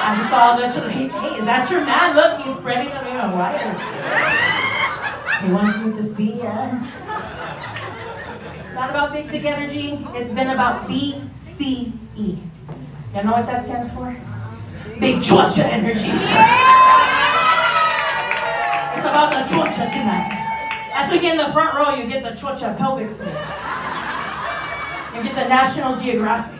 I 0.01 0.17
just 0.17 0.31
saw 0.31 0.57
the 0.57 0.69
children. 0.73 0.91
Hey, 0.91 1.09
hey, 1.09 1.37
is 1.39 1.45
that 1.45 1.71
your 1.71 1.85
man? 1.85 2.17
Look, 2.17 2.41
he's 2.41 2.57
spreading 2.57 2.89
them 2.91 3.07
even 3.07 3.33
wider. 3.39 3.77
He 5.45 5.53
wants 5.53 5.79
me 5.79 5.93
to 5.93 6.03
see 6.15 6.41
ya. 6.43 6.81
It's 8.79 8.87
not 8.87 8.91
about 8.91 9.13
big 9.13 9.29
dick 9.29 9.45
energy. 9.45 9.99
It's 10.15 10.31
been 10.31 10.51
about 10.51 10.89
BCE. 10.89 12.39
Y'all 13.13 13.25
know 13.25 13.33
what 13.33 13.47
that 13.47 13.65
stands 13.65 13.93
for? 13.93 14.17
Big 15.01 15.17
chocha 15.17 15.65
energy. 15.65 16.07
Yeah! 16.07 17.35
It's 18.95 19.05
about 19.05 19.31
the 19.35 19.43
chocha 19.53 19.91
tonight. 19.91 20.31
As 20.95 21.11
we 21.11 21.19
get 21.19 21.33
in 21.37 21.45
the 21.45 21.53
front 21.53 21.75
row, 21.77 21.97
you 21.97 22.07
get 22.07 22.23
the 22.23 22.31
chocha 22.41 22.79
pelvic 22.79 23.11
smear. 23.11 23.35
You 25.17 25.25
get 25.25 25.35
the 25.35 25.49
National 25.49 25.97
Geographic. 25.97 26.55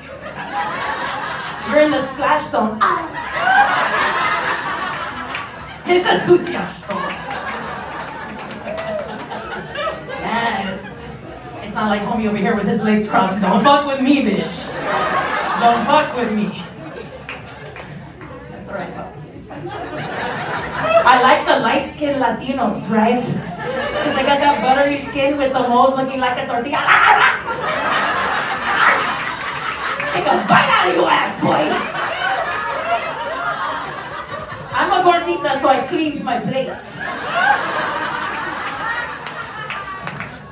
You're 1.71 1.83
in 1.83 1.93
the 1.93 2.05
splash 2.15 2.51
zone. 2.51 2.79
Ah. 2.83 3.15
It's 5.87 6.09
a 6.09 6.19
sucia 6.27 6.67
show. 6.85 7.08
Not 11.79 11.91
like 11.91 12.03
homie 12.03 12.27
over 12.27 12.37
here 12.37 12.57
with 12.57 12.67
his 12.67 12.83
legs 12.83 13.09
crossed. 13.09 13.41
Don't 13.41 13.63
fuck 13.63 13.87
with 13.87 14.01
me, 14.03 14.25
bitch. 14.25 14.75
Don't 15.63 15.87
fuck 15.87 16.17
with 16.17 16.33
me. 16.35 16.51
That's 18.51 18.69
alright, 18.69 18.93
pup. 18.95 19.15
I 21.07 21.23
like 21.23 21.47
the 21.47 21.61
light 21.61 21.95
skinned 21.95 22.21
Latinos, 22.21 22.91
right? 22.91 23.23
Because 23.23 24.15
they 24.19 24.27
got 24.27 24.43
that 24.43 24.59
buttery 24.61 24.99
skin 25.07 25.39
with 25.39 25.53
the 25.53 25.69
moles 25.69 25.95
looking 25.95 26.19
like 26.19 26.37
a 26.43 26.47
tortilla. 26.51 26.83
Take 30.11 30.27
a 30.27 30.35
bite 30.51 30.71
out 30.75 30.89
of 30.91 30.95
you, 30.99 31.07
ass 31.07 31.39
boy. 31.39 31.63
I'm 34.75 34.91
a 34.91 34.99
gordita, 35.07 35.61
so 35.63 35.69
I 35.69 35.87
cleans 35.87 36.23
my 36.25 36.41
plates. 36.41 36.99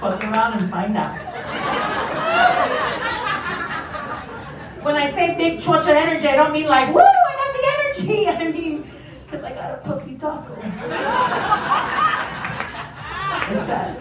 Fuck 0.01 0.23
around 0.25 0.61
and 0.61 0.71
find 0.71 0.97
out. 0.97 1.17
When 4.85 4.95
I 4.95 5.11
say 5.11 5.35
big 5.37 5.59
chocha 5.59 5.89
energy, 5.89 6.29
I 6.29 6.37
don't 6.37 6.53
mean 6.53 6.67
like, 6.67 6.95
woo, 6.95 7.01
I 7.01 7.33
got 7.43 7.53
the 7.57 8.07
energy. 8.07 8.29
I 8.29 8.53
mean, 8.53 8.85
because 9.25 9.43
I 9.43 9.53
got 9.53 9.71
a 9.73 9.77
puffy 9.79 10.15
taco. 10.17 10.55
It's 13.49 13.67
sad. 13.67 13.97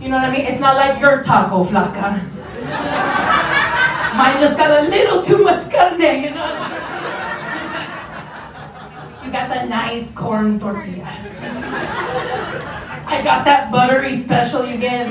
You 0.00 0.08
know 0.08 0.16
what 0.16 0.28
I 0.28 0.32
mean? 0.32 0.46
It's 0.46 0.60
not 0.60 0.76
like 0.76 1.00
your 1.00 1.22
taco, 1.22 1.64
flaca. 1.64 2.22
Mine 4.16 4.40
just 4.40 4.58
got 4.58 4.84
a 4.84 4.88
little 4.88 5.22
too 5.22 5.42
much 5.42 5.70
carne, 5.70 6.00
you 6.00 6.30
know? 6.30 6.76
You 9.24 9.30
got 9.30 9.48
the 9.48 9.66
nice 9.66 10.12
corn 10.12 10.58
tortillas. 10.58 11.62
I 13.10 13.22
got 13.22 13.44
that 13.44 13.72
buttery 13.72 14.16
special 14.16 14.64
you 14.64 14.78
get 14.78 15.08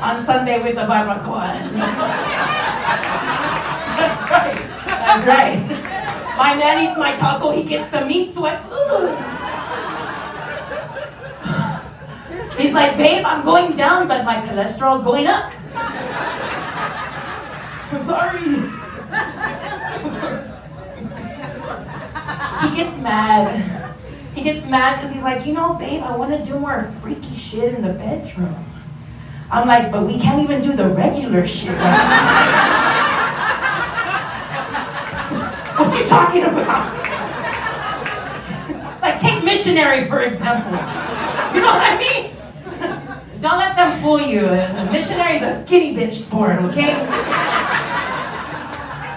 on 0.00 0.24
Sunday 0.24 0.62
with 0.62 0.76
the 0.76 0.82
barbacoa. 0.82 1.50
That's 3.98 4.22
right. 4.30 4.54
That's 4.86 5.26
right. 5.26 5.58
My 6.38 6.54
man 6.54 6.88
eats 6.88 6.96
my 6.96 7.16
taco, 7.16 7.50
he 7.50 7.64
gets 7.64 7.90
the 7.90 8.06
meat 8.06 8.32
sweats. 8.32 8.70
Ugh. 8.70 9.30
He's 12.56 12.72
like, 12.72 12.96
babe, 12.96 13.24
I'm 13.26 13.44
going 13.44 13.76
down, 13.76 14.06
but 14.06 14.24
my 14.24 14.36
cholesterol's 14.36 15.02
going 15.02 15.26
up. 15.26 15.52
I'm 17.90 18.00
sorry. 18.00 18.38
I'm 19.10 20.10
sorry. 20.10 20.42
He 22.62 22.76
gets 22.76 22.96
mad. 23.02 23.73
He 24.34 24.42
gets 24.42 24.66
mad 24.66 24.96
because 24.96 25.12
he's 25.12 25.22
like, 25.22 25.46
you 25.46 25.52
know, 25.52 25.74
babe, 25.74 26.02
I 26.02 26.16
want 26.16 26.32
to 26.32 26.50
do 26.50 26.58
more 26.58 26.92
freaky 27.00 27.32
shit 27.32 27.74
in 27.74 27.82
the 27.82 27.92
bedroom. 27.92 28.64
I'm 29.50 29.68
like, 29.68 29.92
but 29.92 30.06
we 30.06 30.18
can't 30.18 30.42
even 30.42 30.60
do 30.60 30.72
the 30.72 30.88
regular 30.88 31.46
shit. 31.46 31.78
What 35.74 35.90
you 35.98 36.06
talking 36.06 36.44
about? 36.44 36.94
like, 39.02 39.18
take 39.20 39.42
missionary, 39.42 40.04
for 40.04 40.20
example. 40.20 40.70
You 40.70 41.62
know 41.62 41.66
what 41.66 41.82
I 41.82 41.98
mean? 41.98 42.30
Don't 43.40 43.58
let 43.58 43.74
them 43.74 44.00
fool 44.00 44.20
you. 44.20 44.42
Missionary 44.92 45.38
is 45.38 45.42
a 45.42 45.66
skinny 45.66 45.96
bitch 45.96 46.12
sport, 46.12 46.62
okay? 46.62 46.94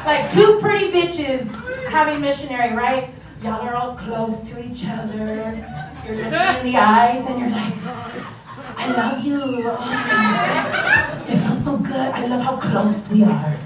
like 0.07 0.33
two 0.33 0.57
pretty 0.59 0.91
bitches 0.91 1.53
having 1.89 2.21
missionary, 2.21 2.75
right? 2.75 3.13
Y'all 3.43 3.61
are 3.61 3.75
all 3.75 3.95
close 3.95 4.41
to 4.49 4.59
each 4.65 4.83
other. 4.87 5.53
You're 6.05 6.15
looking 6.15 6.33
in 6.33 6.65
the 6.65 6.77
eyes 6.77 7.23
and 7.27 7.39
you're 7.39 7.49
like, 7.49 7.73
I 8.75 8.91
love 8.97 9.23
you. 9.23 9.39
Oh, 9.65 11.25
it 11.29 11.37
feels 11.37 11.63
so 11.63 11.77
good. 11.77 11.93
I 11.95 12.25
love 12.25 12.41
how 12.41 12.57
close 12.57 13.07
we 13.09 13.23
are. 13.23 13.57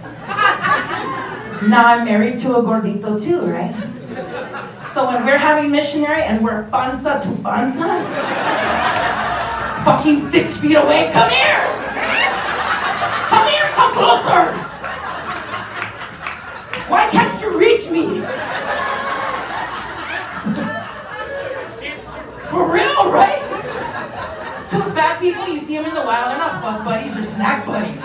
Now 1.69 1.85
I'm 1.85 2.03
married 2.03 2.37
to 2.39 2.57
a 2.57 2.61
gordito 2.61 3.15
too, 3.17 3.45
right? 3.45 3.73
So 4.89 5.07
when 5.07 5.23
we're 5.23 5.37
having 5.37 5.71
missionary 5.71 6.23
and 6.23 6.43
we're 6.43 6.63
panza 6.63 7.21
to 7.23 7.29
panza, 7.41 8.03
fucking 9.85 10.17
six 10.17 10.57
feet 10.57 10.75
away, 10.75 11.09
come 11.13 11.29
here! 11.29 11.63
Come 13.29 13.47
here, 13.47 13.69
come 13.71 13.93
closer! 13.93 14.51
Why 16.91 17.07
can't 17.09 17.41
you 17.41 17.57
reach 17.57 17.89
me? 17.89 18.21
For 22.61 22.71
real, 22.71 23.11
right? 23.11 23.41
Two 24.69 24.83
fat 24.93 25.17
people, 25.19 25.47
you 25.47 25.59
see 25.59 25.77
them 25.77 25.85
in 25.85 25.95
the 25.95 26.05
wild, 26.05 26.29
they're 26.29 26.37
not 26.37 26.61
fuck 26.61 26.85
buddies, 26.85 27.11
they're 27.15 27.23
snack 27.23 27.65
buddies. 27.65 27.99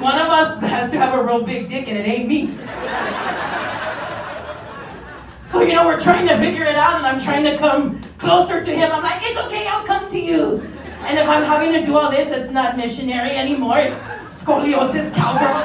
One 0.00 0.18
of 0.20 0.28
us 0.28 0.62
has 0.62 0.88
to 0.92 0.98
have 0.98 1.18
a 1.18 1.24
real 1.24 1.42
big 1.42 1.66
dick 1.66 1.88
and 1.88 1.98
it 1.98 2.06
ain't 2.06 2.28
me. 2.28 2.56
So, 5.50 5.62
you 5.62 5.74
know, 5.74 5.84
we're 5.84 5.98
trying 5.98 6.28
to 6.28 6.36
figure 6.38 6.64
it 6.64 6.76
out 6.76 6.98
and 6.98 7.06
I'm 7.08 7.18
trying 7.18 7.42
to 7.42 7.58
come 7.58 8.00
closer 8.18 8.62
to 8.62 8.70
him. 8.70 8.92
I'm 8.92 9.02
like, 9.02 9.18
it's 9.20 9.40
okay, 9.46 9.66
I'll 9.66 9.84
come 9.84 10.08
to 10.10 10.20
you. 10.20 10.60
And 11.06 11.18
if 11.18 11.28
I'm 11.28 11.42
having 11.42 11.72
to 11.72 11.84
do 11.84 11.96
all 11.96 12.08
this, 12.08 12.28
it's 12.28 12.52
not 12.52 12.76
missionary 12.76 13.34
anymore, 13.34 13.78
it's 13.78 13.96
scoliosis 14.40 15.12
cowgirl. 15.12 15.58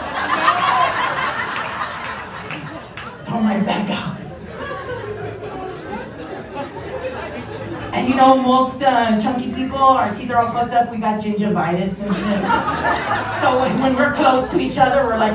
Throw 3.25 3.41
my 3.41 3.59
back 3.59 3.91
out. 3.91 4.26
And 7.97 8.07
you 8.07 8.13
know, 8.13 8.37
most 8.37 8.83
uh, 8.83 9.19
chunky 9.19 9.51
people, 9.51 9.79
our 9.79 10.13
teeth 10.13 10.29
are 10.29 10.37
all 10.37 10.51
fucked 10.51 10.71
up. 10.71 10.91
We 10.91 10.99
got 10.99 11.19
gingivitis 11.19 11.99
and 11.99 12.15
shit. 12.15 12.43
So 13.41 13.59
when, 13.59 13.79
when 13.81 13.95
we're 13.95 14.13
close 14.13 14.47
to 14.51 14.59
each 14.59 14.77
other, 14.77 15.03
we're 15.03 15.17
like, 15.17 15.33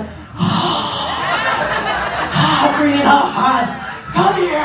bring 2.79 2.99
it 2.99 3.07
all 3.07 3.27
hot. 3.27 3.67
Come 4.15 4.37
here. 4.43 4.63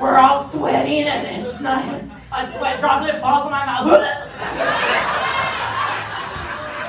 We're 0.00 0.16
all 0.16 0.44
sweating 0.44 1.04
and 1.04 1.46
it's 1.46 1.60
not 1.60 1.84
a 1.84 2.52
sweat 2.56 2.80
droplet 2.80 3.20
falls 3.20 3.44
in 3.44 3.50
my 3.52 3.66
mouth. 3.66 3.84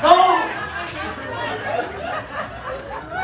Go. 0.02 0.16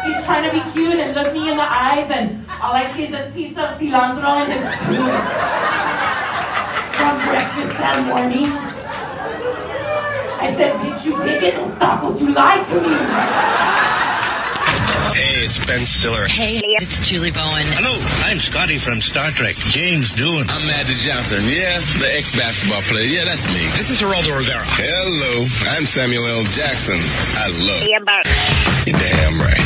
He's 0.03 0.25
trying 0.25 0.43
to 0.43 0.51
be 0.51 0.59
cute 0.71 0.99
and 0.99 1.15
look 1.15 1.31
me 1.33 1.49
in 1.49 1.57
the 1.57 1.63
eyes, 1.63 2.11
and 2.11 2.46
all 2.62 2.74
I 2.74 2.89
see 2.91 3.03
is 3.05 3.12
this 3.12 3.34
piece 3.34 3.58
of 3.58 3.70
cilantro 3.78 4.45
in 4.45 4.51
his 4.51 4.66
tooth 4.82 5.18
from 6.97 7.14
breakfast 7.28 7.74
that 7.78 8.03
morning. 8.08 8.49
I 10.39 10.53
said, 10.55 10.76
bitch, 10.78 11.05
you 11.05 11.18
did 11.24 11.41
get 11.41 11.55
those 11.55 11.74
tacos. 11.76 12.20
You 12.22 12.34
lied 12.34 12.66
to 12.68 12.76
me. 12.82 12.93
Hey, 15.18 15.41
it's 15.45 15.58
Ben 15.66 15.84
Stiller. 15.86 16.26
Hey, 16.28 16.62
it's 16.78 17.08
Julie 17.08 17.32
Bowen. 17.32 17.66
Hello, 17.74 17.97
I'm 18.30 18.38
Scotty 18.38 18.78
from 18.78 19.01
Star 19.01 19.32
Trek. 19.32 19.55
James 19.74 20.14
Doohan. 20.14 20.45
I'm 20.49 20.68
Magic 20.68 20.97
Johnson. 20.97 21.43
Yeah, 21.45 21.80
the 21.97 22.10
ex-basketball 22.18 22.82
player. 22.84 23.05
Yeah, 23.05 23.26
that's 23.26 23.47
me. 23.47 23.66
This 23.78 23.89
is 23.89 23.99
Geraldo 24.01 24.38
Rivera. 24.38 24.62
Hello, 24.78 25.47
I'm 25.74 25.86
Samuel 25.86 26.26
L. 26.26 26.43
Jackson. 26.53 26.97
I 27.01 27.49
love 27.66 27.82
Yeah, 27.89 27.99
but 28.05 28.26
you. 28.86 28.93
Damn 28.93 29.41
right. 29.41 29.57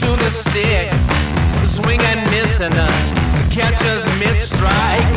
To 0.00 0.06
the 0.16 0.30
stick, 0.30 0.88
swing 1.66 2.00
and 2.00 2.30
miss 2.30 2.60
and 2.60 2.74
uh, 2.76 2.86
catcher's 3.50 4.04
mid 4.20 4.40
strike 4.40 5.08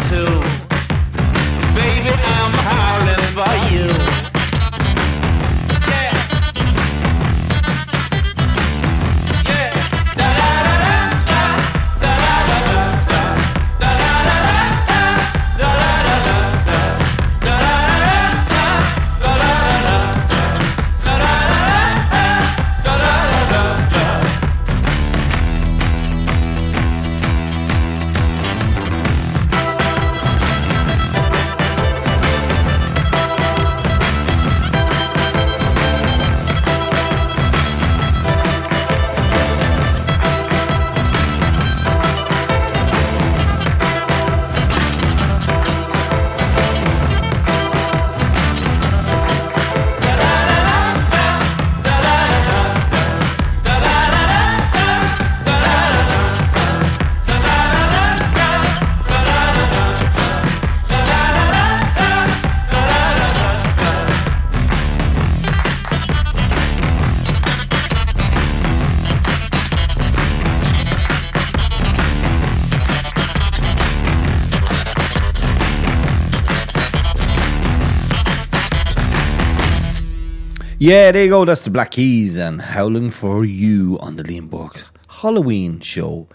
Yeah, 80.91 81.13
there 81.13 81.23
you 81.23 81.29
go. 81.29 81.45
That's 81.45 81.61
the 81.61 81.69
Black 81.69 81.91
Keys 81.91 82.35
and 82.37 82.61
Howling 82.61 83.11
for 83.11 83.45
You 83.45 83.97
on 84.01 84.17
the 84.17 84.23
Liam 84.23 84.49
Burke 84.49 84.83
Halloween 85.07 85.79
show. 85.79 86.27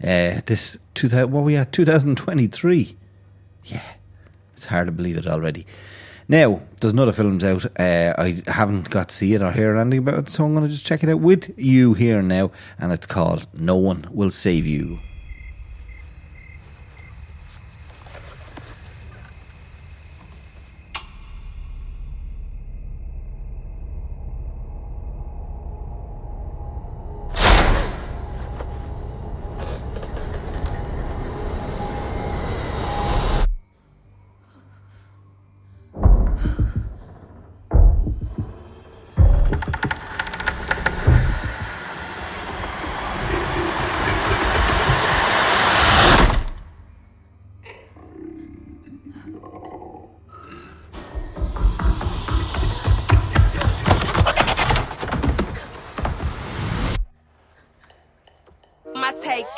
Uh, 0.00 0.42
this 0.46 0.78
2000, 0.94 1.32
what 1.32 1.42
we 1.42 1.56
at 1.56 1.72
2023. 1.72 2.96
Yeah, 3.64 3.82
it's 4.56 4.66
hard 4.66 4.86
to 4.86 4.92
believe 4.92 5.16
it 5.16 5.26
already. 5.26 5.66
Now, 6.28 6.62
there's 6.80 6.92
another 6.92 7.10
films 7.10 7.42
out. 7.42 7.66
Uh, 7.80 8.14
I 8.16 8.44
haven't 8.46 8.90
got 8.90 9.08
to 9.08 9.14
see 9.16 9.34
it 9.34 9.42
or 9.42 9.50
hear 9.50 9.76
anything 9.76 9.98
about 9.98 10.20
it, 10.20 10.30
so 10.30 10.44
I'm 10.44 10.54
going 10.54 10.66
to 10.66 10.70
just 10.70 10.86
check 10.86 11.02
it 11.02 11.08
out 11.08 11.18
with 11.18 11.52
you 11.58 11.94
here 11.94 12.22
now. 12.22 12.52
And 12.78 12.92
it's 12.92 13.08
called 13.08 13.48
No 13.54 13.74
One 13.74 14.06
Will 14.12 14.30
Save 14.30 14.68
You. 14.68 15.00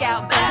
Takeout 0.09 0.29
battle. 0.29 0.48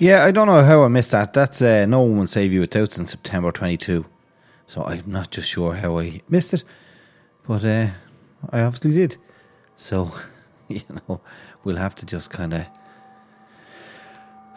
Yeah, 0.00 0.24
I 0.24 0.30
don't 0.30 0.46
know 0.46 0.64
how 0.64 0.82
I 0.82 0.88
missed 0.88 1.10
that. 1.10 1.34
That's 1.34 1.60
uh, 1.60 1.84
No 1.84 2.00
One 2.00 2.16
Will 2.16 2.26
Save 2.26 2.54
You. 2.54 2.62
It's 2.62 2.74
out 2.74 2.96
in 2.96 3.06
September 3.06 3.52
22. 3.52 4.06
So 4.66 4.82
I'm 4.82 5.04
not 5.04 5.30
just 5.30 5.46
sure 5.46 5.74
how 5.74 5.98
I 5.98 6.22
missed 6.30 6.54
it. 6.54 6.64
But 7.46 7.62
uh, 7.66 7.88
I 8.48 8.62
obviously 8.62 8.92
did. 8.92 9.18
So, 9.76 10.10
you 10.68 10.80
know, 10.88 11.20
we'll 11.64 11.76
have 11.76 11.94
to 11.96 12.06
just 12.06 12.30
kind 12.30 12.54
of. 12.54 12.64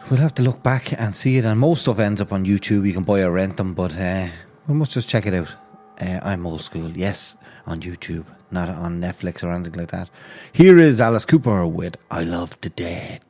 We'll 0.08 0.20
have 0.20 0.34
to 0.36 0.42
look 0.42 0.62
back 0.62 0.98
and 0.98 1.14
see 1.14 1.36
it. 1.36 1.44
And 1.44 1.60
most 1.60 1.82
stuff 1.82 1.98
ends 1.98 2.22
up 2.22 2.32
on 2.32 2.46
YouTube. 2.46 2.86
You 2.86 2.94
can 2.94 3.04
buy 3.04 3.20
or 3.20 3.32
rent 3.32 3.58
them. 3.58 3.74
But 3.74 3.94
uh, 3.98 4.28
we 4.66 4.72
must 4.72 4.92
just 4.92 5.10
check 5.10 5.26
it 5.26 5.34
out. 5.34 5.54
Uh, 6.00 6.20
I'm 6.22 6.46
old 6.46 6.62
school. 6.62 6.88
Yes, 6.96 7.36
on 7.66 7.80
YouTube. 7.80 8.24
Not 8.50 8.70
on 8.70 8.98
Netflix 8.98 9.44
or 9.44 9.52
anything 9.52 9.74
like 9.74 9.90
that. 9.90 10.08
Here 10.54 10.78
is 10.78 11.02
Alice 11.02 11.26
Cooper 11.26 11.66
with 11.66 11.98
I 12.10 12.22
Love 12.22 12.56
the 12.62 12.70
Dead. 12.70 13.20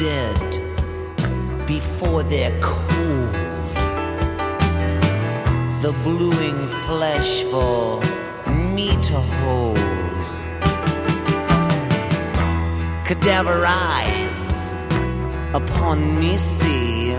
Dead 0.00 1.66
before 1.66 2.22
they're 2.22 2.58
cool. 2.62 3.26
The 5.82 5.94
bluing 6.02 6.68
flesh 6.86 7.42
for 7.44 8.00
me 8.48 8.88
to 9.02 9.20
hold. 9.42 9.76
Cadaver 13.04 13.62
eyes 13.66 14.72
upon 15.52 16.18
me 16.18 16.38
see 16.38 17.14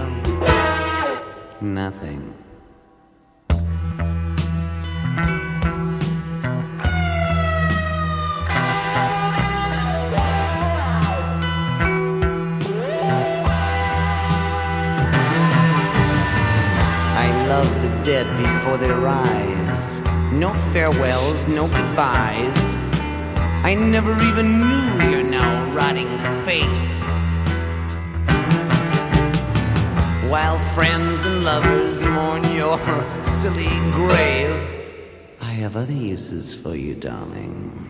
nothing. 1.62 2.31
Before 18.72 18.88
they 18.88 18.94
rise. 18.94 20.00
No 20.32 20.54
farewells, 20.72 21.48
no 21.48 21.68
goodbyes. 21.68 22.76
I 23.64 23.76
never 23.76 24.14
even 24.24 24.60
knew 24.60 25.10
your 25.10 25.24
now 25.24 25.74
rotting 25.74 26.18
face. 26.46 27.02
While 30.30 30.60
friends 30.74 31.26
and 31.26 31.44
lovers 31.44 32.04
mourn 32.04 32.44
your 32.56 32.80
silly 33.24 33.76
grave, 33.92 34.56
I 35.42 35.52
have 35.64 35.76
other 35.76 35.94
uses 35.94 36.56
for 36.56 36.76
you, 36.76 36.96
darling. 36.96 37.90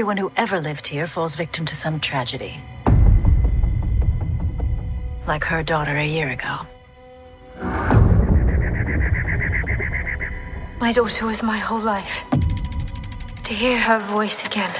Everyone 0.00 0.16
who 0.16 0.32
ever 0.34 0.62
lived 0.62 0.86
here 0.86 1.06
falls 1.06 1.36
victim 1.36 1.66
to 1.66 1.76
some 1.76 2.00
tragedy. 2.00 2.58
Like 5.26 5.44
her 5.44 5.62
daughter 5.62 5.94
a 5.94 6.06
year 6.06 6.30
ago. 6.30 6.60
My 10.80 10.92
daughter 10.94 11.26
was 11.26 11.42
my 11.42 11.58
whole 11.58 11.80
life. 11.80 12.24
To 13.44 13.52
hear 13.52 13.78
her 13.78 13.98
voice 13.98 14.46
again, 14.46 14.72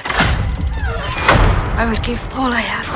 I 1.77 1.85
would 1.87 2.01
give 2.01 2.19
all 2.33 2.51
I 2.51 2.61
have. 2.61 2.87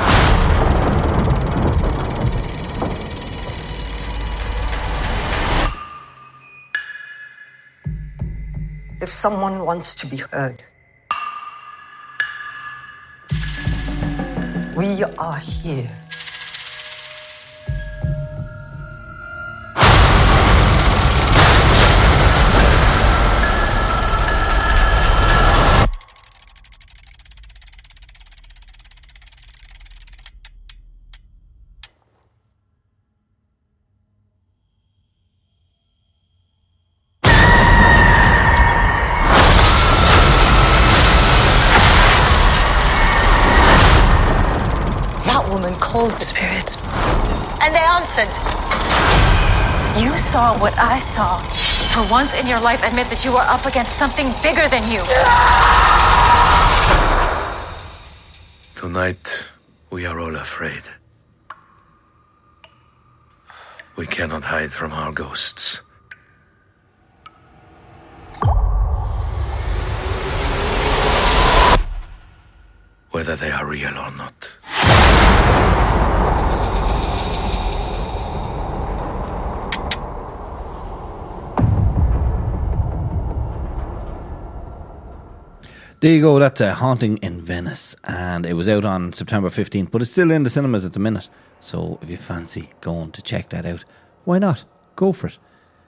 If 9.00 9.10
someone 9.10 9.64
wants 9.64 9.94
to 9.94 10.08
be 10.08 10.16
heard, 10.16 10.64
we 14.76 15.02
are 15.18 15.38
here. 15.38 16.05
Called 46.06 46.20
the 46.20 46.26
spirits, 46.26 46.76
and 47.62 47.74
they 47.74 47.86
answered. 47.98 48.30
You 50.00 50.16
saw 50.18 50.56
what 50.60 50.78
I 50.78 51.00
saw. 51.00 51.38
For 51.94 52.08
once 52.12 52.38
in 52.40 52.46
your 52.46 52.60
life, 52.60 52.80
admit 52.86 53.08
that 53.10 53.24
you 53.24 53.32
were 53.32 53.46
up 53.48 53.66
against 53.66 53.96
something 53.96 54.28
bigger 54.42 54.68
than 54.68 54.84
you. 54.92 55.00
Tonight, 58.74 59.50
we 59.90 60.06
are 60.06 60.20
all 60.20 60.36
afraid. 60.36 60.82
We 63.96 64.06
cannot 64.06 64.44
hide 64.44 64.72
from 64.72 64.92
our 64.92 65.10
ghosts. 65.12 65.80
Whether 73.10 73.34
they 73.34 73.50
are 73.50 73.66
real 73.66 73.96
or 73.98 74.12
not. 74.12 74.55
There 86.00 86.12
you 86.12 86.20
go. 86.20 86.38
That's 86.38 86.60
a 86.60 86.74
haunting 86.74 87.16
in 87.18 87.40
Venice, 87.40 87.96
and 88.04 88.44
it 88.44 88.52
was 88.52 88.68
out 88.68 88.84
on 88.84 89.14
September 89.14 89.48
fifteenth, 89.48 89.90
but 89.90 90.02
it's 90.02 90.10
still 90.10 90.30
in 90.30 90.42
the 90.42 90.50
cinemas 90.50 90.84
at 90.84 90.92
the 90.92 90.98
minute. 90.98 91.28
So 91.60 91.98
if 92.02 92.10
you 92.10 92.18
fancy 92.18 92.68
going 92.82 93.12
to 93.12 93.22
check 93.22 93.48
that 93.48 93.64
out, 93.64 93.82
why 94.24 94.38
not? 94.38 94.62
Go 94.94 95.12
for 95.12 95.28
it. 95.28 95.38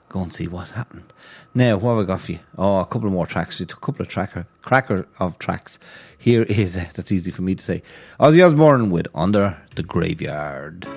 Go 0.09 0.21
and 0.21 0.33
see 0.33 0.47
what 0.47 0.71
happened. 0.71 1.13
Now, 1.53 1.77
what 1.77 1.91
have 1.91 2.03
I 2.03 2.07
got 2.07 2.21
for 2.21 2.31
you? 2.31 2.39
Oh, 2.57 2.79
a 2.79 2.85
couple 2.87 3.11
more 3.11 3.27
tracks. 3.27 3.61
A 3.61 3.67
couple 3.67 4.01
of 4.01 4.07
tracker, 4.07 4.47
cracker 4.63 5.07
of 5.19 5.37
tracks. 5.37 5.77
Here 6.17 6.41
is 6.41 6.75
uh, 6.75 6.85
that's 6.95 7.11
easy 7.11 7.29
for 7.29 7.43
me 7.43 7.53
to 7.53 7.63
say. 7.63 7.83
Ozzy 8.19 8.43
Osbourne 8.43 8.89
with 8.89 9.07
"Under 9.13 9.61
the 9.75 9.83
Graveyard." 9.83 10.87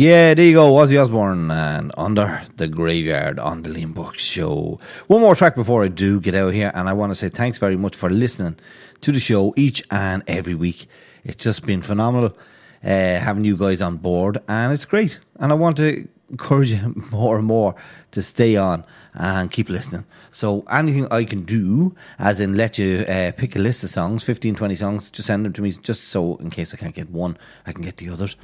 Yeah, 0.00 0.34
there 0.34 0.46
you 0.46 0.54
go. 0.54 0.74
Ozzy 0.74 0.96
Osbourne 0.96 1.50
and 1.50 1.90
Under 1.98 2.40
the 2.56 2.68
Graveyard 2.68 3.40
on 3.40 3.62
the 3.62 3.84
Burke 3.86 4.16
Show. 4.16 4.78
One 5.08 5.22
more 5.22 5.34
track 5.34 5.56
before 5.56 5.82
I 5.82 5.88
do 5.88 6.20
get 6.20 6.36
out 6.36 6.54
here, 6.54 6.70
and 6.72 6.88
I 6.88 6.92
want 6.92 7.10
to 7.10 7.16
say 7.16 7.30
thanks 7.30 7.58
very 7.58 7.76
much 7.76 7.96
for 7.96 8.08
listening 8.08 8.60
to 9.00 9.10
the 9.10 9.18
show 9.18 9.52
each 9.56 9.82
and 9.90 10.22
every 10.28 10.54
week. 10.54 10.86
It's 11.24 11.42
just 11.42 11.66
been 11.66 11.82
phenomenal 11.82 12.38
uh, 12.84 13.18
having 13.18 13.44
you 13.44 13.56
guys 13.56 13.82
on 13.82 13.96
board, 13.96 14.38
and 14.46 14.72
it's 14.72 14.84
great. 14.84 15.18
And 15.40 15.50
I 15.50 15.56
want 15.56 15.78
to 15.78 16.06
encourage 16.30 16.70
you 16.70 16.94
more 17.10 17.36
and 17.36 17.48
more 17.48 17.74
to 18.12 18.22
stay 18.22 18.54
on 18.54 18.84
and 19.14 19.50
keep 19.50 19.68
listening. 19.68 20.04
So 20.30 20.64
anything 20.70 21.08
I 21.10 21.24
can 21.24 21.42
do, 21.42 21.96
as 22.20 22.38
in 22.38 22.54
let 22.54 22.78
you 22.78 23.04
uh, 23.08 23.32
pick 23.32 23.56
a 23.56 23.58
list 23.58 23.82
of 23.82 23.90
songs, 23.90 24.22
15, 24.22 24.54
20 24.54 24.76
songs, 24.76 25.10
just 25.10 25.26
send 25.26 25.44
them 25.44 25.54
to 25.54 25.60
me, 25.60 25.72
just 25.72 26.04
so 26.04 26.36
in 26.36 26.50
case 26.50 26.72
I 26.72 26.76
can't 26.76 26.94
get 26.94 27.10
one, 27.10 27.36
I 27.66 27.72
can 27.72 27.82
get 27.82 27.96
the 27.96 28.10
others. 28.10 28.36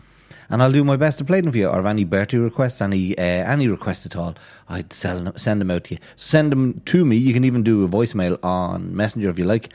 And 0.51 0.63
I'll 0.63 0.73
do 0.73 0.85
my 0.85 0.97
best 0.97 1.19
to 1.19 1.25
play 1.25 1.41
them 1.41 1.53
for 1.53 1.59
you. 1.59 1.69
Or 1.69 1.81
if 1.81 1.87
any 1.87 2.05
Bertie 2.05 2.39
requests, 2.39 2.81
any 2.81 3.17
uh, 3.17 3.23
any 3.23 3.69
requests 3.69 4.07
at 4.07 4.17
all, 4.17 4.35
I'd 4.69 4.93
sell 4.93 5.21
them, 5.21 5.33
send 5.37 5.61
them 5.61 5.71
out 5.71 5.85
to 5.85 5.95
you. 5.95 6.01
Send 6.17 6.53
them 6.53 6.81
to 6.87 7.05
me. 7.05 7.17
You 7.17 7.33
can 7.33 7.45
even 7.45 7.63
do 7.63 7.85
a 7.85 7.89
voicemail 7.89 8.39
on 8.43 8.95
Messenger 8.95 9.31
if 9.31 9.39
you 9.39 9.45
like, 9.45 9.71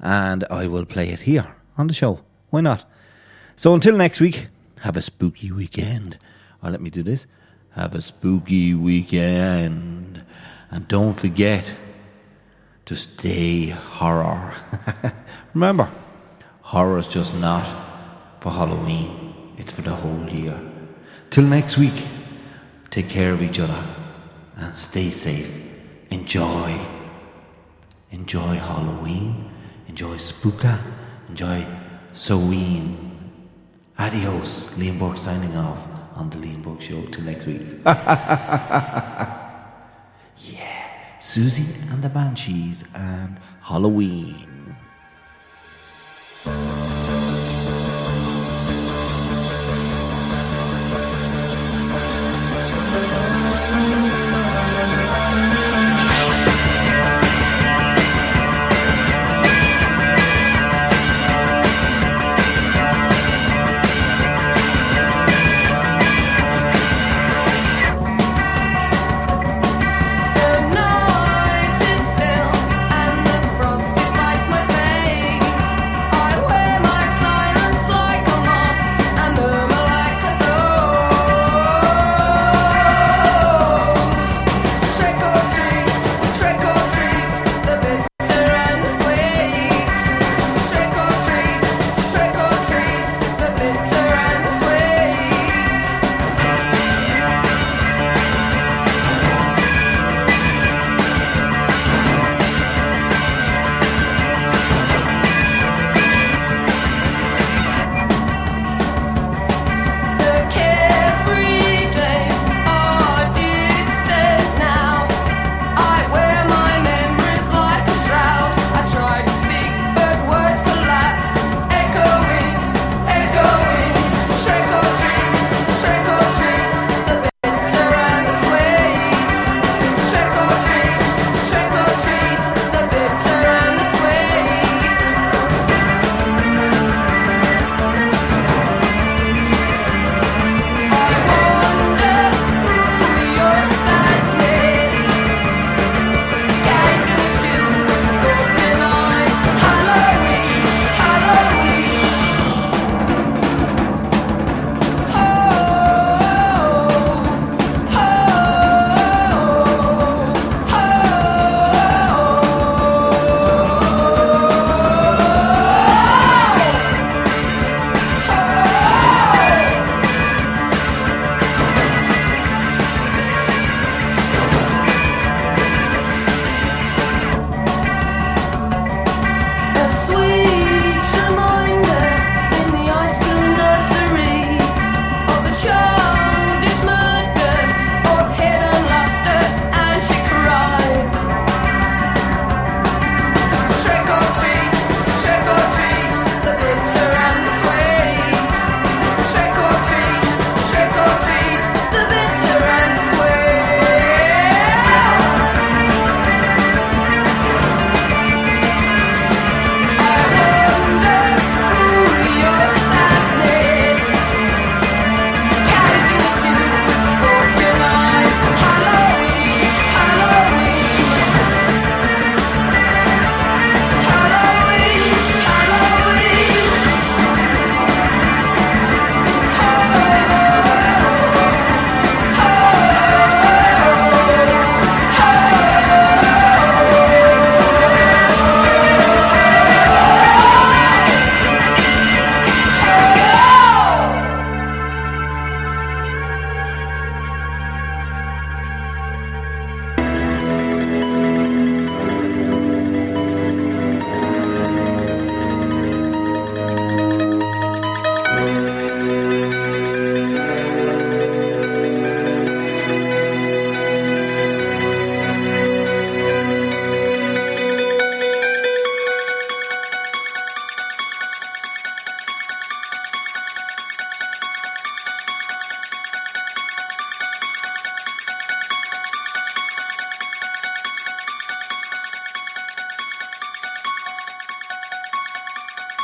and 0.00 0.44
I 0.50 0.66
will 0.66 0.84
play 0.84 1.10
it 1.10 1.20
here 1.20 1.44
on 1.76 1.86
the 1.86 1.94
show. 1.94 2.20
Why 2.50 2.60
not? 2.60 2.84
So 3.56 3.74
until 3.74 3.96
next 3.96 4.20
week, 4.20 4.48
have 4.80 4.96
a 4.96 5.02
spooky 5.02 5.52
weekend. 5.52 6.18
Or 6.62 6.70
let 6.70 6.80
me 6.80 6.90
do 6.90 7.02
this. 7.02 7.26
Have 7.70 7.94
a 7.94 8.02
spooky 8.02 8.74
weekend. 8.74 10.22
And 10.70 10.88
don't 10.88 11.14
forget 11.14 11.72
to 12.86 12.96
stay 12.96 13.66
horror. 13.66 14.54
Remember, 15.54 15.90
horror 16.62 16.98
is 16.98 17.06
just 17.06 17.34
not 17.34 17.66
for 18.40 18.50
Halloween, 18.50 19.31
it's 19.62 19.70
for 19.70 19.82
the 19.82 19.94
whole 19.94 20.28
year. 20.28 20.60
Till 21.30 21.44
next 21.44 21.78
week, 21.78 22.06
take 22.90 23.08
care 23.08 23.32
of 23.32 23.40
each 23.40 23.60
other 23.60 23.80
and 24.56 24.76
stay 24.76 25.08
safe. 25.08 25.50
Enjoy. 26.10 26.68
Enjoy 28.10 28.54
Halloween. 28.56 29.48
Enjoy 29.86 30.16
Spooka. 30.16 30.74
Enjoy 31.28 31.64
Soween. 32.12 32.96
Adios. 33.98 34.66
Liam 34.78 34.98
Burke 34.98 35.16
signing 35.16 35.56
off 35.56 35.86
on 36.16 36.28
the 36.28 36.38
Liam 36.38 36.60
Burke 36.60 36.80
Show. 36.80 37.00
Till 37.12 37.22
next 37.22 37.46
week. 37.46 37.62
yeah. 37.86 39.52
Siouxsie 41.20 41.70
and 41.92 42.02
the 42.02 42.08
Banshees 42.08 42.82
and 42.94 43.38
Halloween. 43.60 44.61